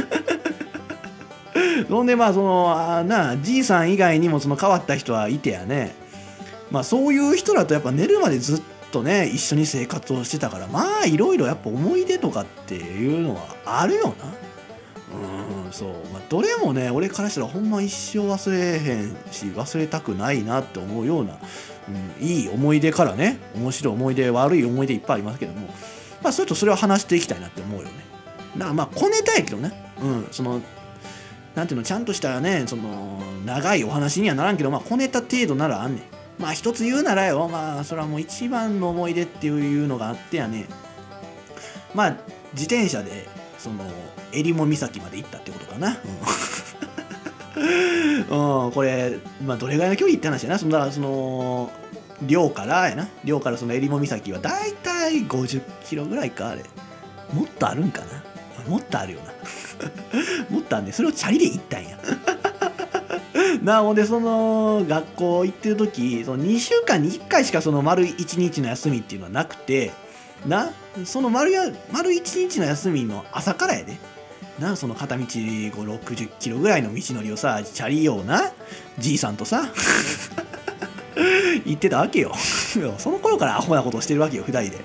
[1.89, 5.95] そんでまあそのあなあじいさん以外にもその変わった人はいてやね。
[6.69, 14.13] まあそういう人らとやっぱ寝るまでずっとね一緒に生活をしてたからまあいろいろやっぱ思い出とかっていうのはあるよな。
[15.71, 21.37] そう、まあ、どれもね俺からしたらほんま一生忘れへんし忘れたくないなって思うような、
[22.19, 25.67] うん、いい思い出からね面白い思い出悪い思い出いっぱいありますけども
[26.21, 27.91] まあそれとそれを話していきたいなって思うよね。
[28.55, 29.71] だからまあ小ネタやけどね。
[30.01, 30.61] うんその
[31.55, 36.03] なんていうのちゃんとしたねその長いお話にはならんけどまあ小ネタ程度ならあんねん。
[36.41, 37.47] まあ一つ言うならよ。
[37.47, 40.67] まあそれはもう一番の思い出っていうのがあってやね。
[41.93, 42.17] まあ
[42.53, 43.27] 自転車で
[43.61, 43.85] その
[44.31, 45.97] 襟裳岬まで行ったってことかな。
[48.27, 50.57] うん、 うん、これ、まあ、どれぐらいの距離って話やな。
[50.57, 51.71] そのその
[52.23, 53.07] 寮からやな。
[53.23, 56.63] 寮からその襟裳岬はだいたい50キロぐらいか、あれ。
[57.33, 58.23] もっとあるんかな。
[58.67, 59.31] もっとあるよな。
[60.49, 60.91] もっとあるね。
[60.91, 61.97] それをチャリで行ったんや。
[63.63, 69.91] なほんでその学校行ってる時その2週間に1回しかその丸1日の休みっていうのはなくて
[70.47, 70.71] な
[71.05, 73.97] その丸や丸1日の休みの朝からやで。
[74.59, 78.51] なその片道5 60キロぐらいの道のりをさチャリ用な
[78.99, 79.71] じいさんとさ
[81.65, 82.35] 行ってたわけよ。
[82.97, 84.79] その頃からアホなことをしてるわけよ2人で。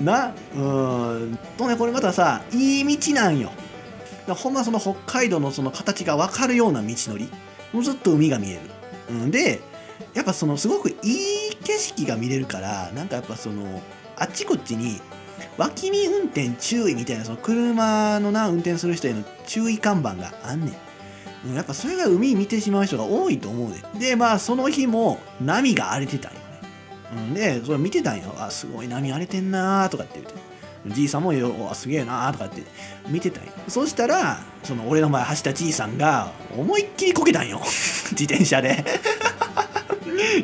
[0.00, 3.52] なうーんとねこれまたさいい道なんよ。
[4.28, 7.30] ほんまその北海道のその形が分かるような道のり。
[7.72, 8.60] もうずっと海が見える、
[9.10, 9.60] うん、で
[10.14, 10.94] やっぱそのすごくい
[11.49, 13.82] い景色が見れるからなんかやっぱその
[14.16, 15.00] あっちこっちに
[15.56, 20.72] 脇見運転注意みたいなその車のな運転する人への注意看板があんね
[21.46, 24.10] ん、うん、やっぱそれが海見てしまう人が多いと思うで。
[24.10, 26.44] でまあその日も波が荒れてたんよね、
[27.12, 28.34] うん、でそれ見てたんよ。
[28.38, 30.50] あすごい波荒れてんなーとかって言って。
[30.86, 32.62] じいさんもよすげえなーとかって
[33.08, 33.52] 見てたんよ。
[33.68, 37.60] そしたらその俺の前走ったじいさんが思いっきりこけたんよ。
[38.12, 38.84] 自転車で。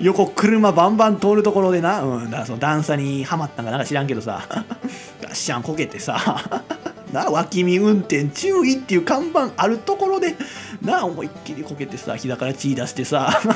[0.01, 3.79] 横車バンバン通るところでな、うん、だその段差にはまったんかな。
[3.79, 4.43] んか知らんけどさ。
[5.21, 6.65] ガッシャンこけてさ。
[7.13, 10.37] な脇見運転注意っていう看板あるところで
[10.83, 11.05] な。
[11.05, 13.41] 思いっきりこけてさ膝から血出してさ。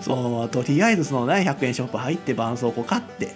[0.00, 3.34] そうとりあえずそのね100円ショップ入って絆創膏買って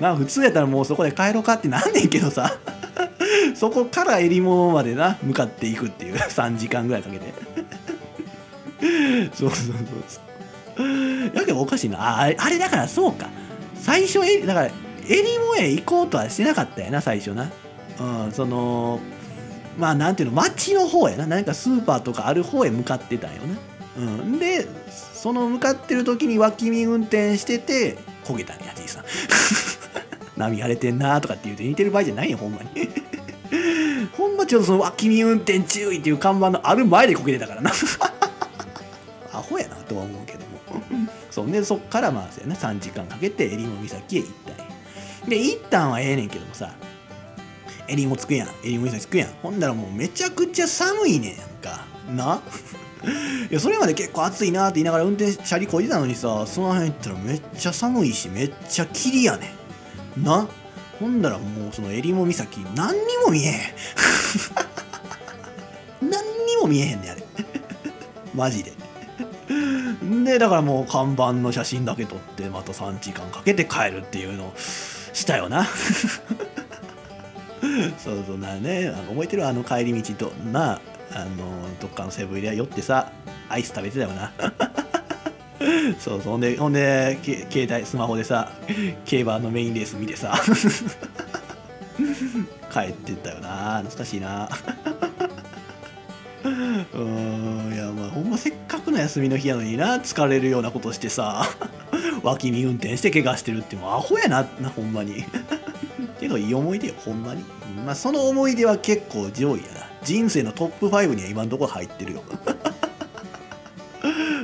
[0.00, 2.58] まあ普通やったらもうそこで帰ろうかってなんねんけどさ。
[3.54, 6.16] そこから襟裳までな向かっていくっていう。
[6.16, 7.32] 3時間ぐらいかけて。
[9.34, 9.76] そうそうそう
[10.08, 10.24] そう。
[11.34, 11.98] やけどおかしいな。
[12.00, 13.28] ああれだからそうか。
[13.80, 14.70] 最初えだから
[15.08, 17.50] 襟裳へ行こうとはしてなかったやな最初な。
[18.00, 19.00] うんその
[19.78, 21.26] まあなんていうの街の方やな。
[21.26, 23.58] 何かスーパーとかある方へ向かってたんよな。
[23.96, 24.66] うんで
[25.14, 29.04] その向かってる時に脇見運転してて焦げたんやじいさん。
[30.36, 32.88] 波荒れてんなとかって言うて似てる場合じゃないよほんまに。
[34.16, 37.70] ほんまちょっとその脇見運転注意っていう看板のある前で焦げてたからな。
[41.34, 41.48] そう。
[41.48, 42.54] ねそっからまあそうやな。
[42.54, 44.72] 3時間かけて襟裳岬へ行ったんや。
[45.28, 46.72] で一旦はええねんけどもさ
[47.88, 48.48] 襟裳つくやん。
[48.62, 49.30] 襟裳岬つくやん。
[49.42, 51.84] ほんだらもうめちゃくちゃ寒いねんやんか。
[52.14, 52.40] な？
[53.50, 59.52] いやそれまで結構暑いなって言いながら運転チャリこいでたのにさその辺行ったらめっちゃ寒いしめっちゃ霧やね
[60.16, 60.22] ん。
[60.22, 60.46] な？
[61.00, 63.60] ほんだらもうその襟裳岬何にも見えへん。
[66.08, 67.24] 何にも見えへんねんあれ。
[68.34, 68.83] マジで。
[70.24, 75.66] でだからもう看板の写真だけ撮ってまた3時間かけて帰るっていうのをしたよな。
[77.98, 78.92] そうそうなね。
[79.08, 80.80] 覚えてるあの帰り道とな
[81.12, 83.12] あのどっかのセブン入れ寄ってさ
[83.48, 84.32] アイス食べてたよな。
[85.98, 88.50] そうそうほんでほんで携帯スマホでさ
[89.04, 90.34] 競馬のメインレース見てさ
[92.72, 93.78] 帰ってったよな。
[93.78, 94.48] 懐かしいな。
[96.44, 98.54] うんいやまあほんませっ
[98.90, 101.46] の休みの日やのにな疲れるようなことしてさ
[102.22, 105.24] 脇見運転して怪我してるってもうアホやななほんまに。
[106.20, 107.44] けどいい思い出よほんまに。
[107.84, 109.86] まあその思い出は結構上位やな。
[110.02, 112.22] 人生のトップ5には今のところ入ってるよ。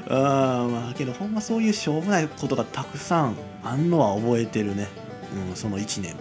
[0.08, 4.88] あまあけどほんまそういうしょうもないことがたくさんあんのは覚えてるね、
[5.50, 6.18] うん、その1年は。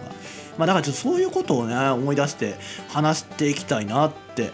[0.56, 2.56] まあだからちょっとそういうことをね思い出して
[2.88, 4.52] 話していきたいなって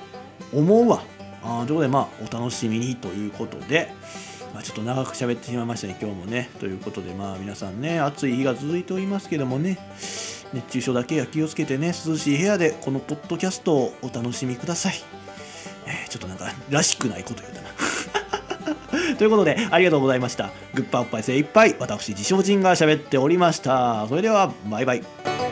[0.52, 1.02] 思うわ。
[1.46, 3.94] あということでまあお楽しみにということで。
[4.54, 6.48] まあ、ちょっと長く喋ってしまいましたね、今日もね。
[6.60, 9.78] ということで、まあ皆さんね、暑い日が続いておりますけどもね、
[10.54, 14.94] 熱中症だけは気をつけてね、涼しい部屋でこのポッドキャストをお楽しみください。
[15.86, 17.66] えー、ちょっとなんからしくないこと言うたな。
[19.16, 20.50] ということで、ありがとうございました。
[20.72, 24.06] グッパおっぱい精一杯、私、自称人が喋っておりました。
[24.08, 25.45] それでは、バイバイ。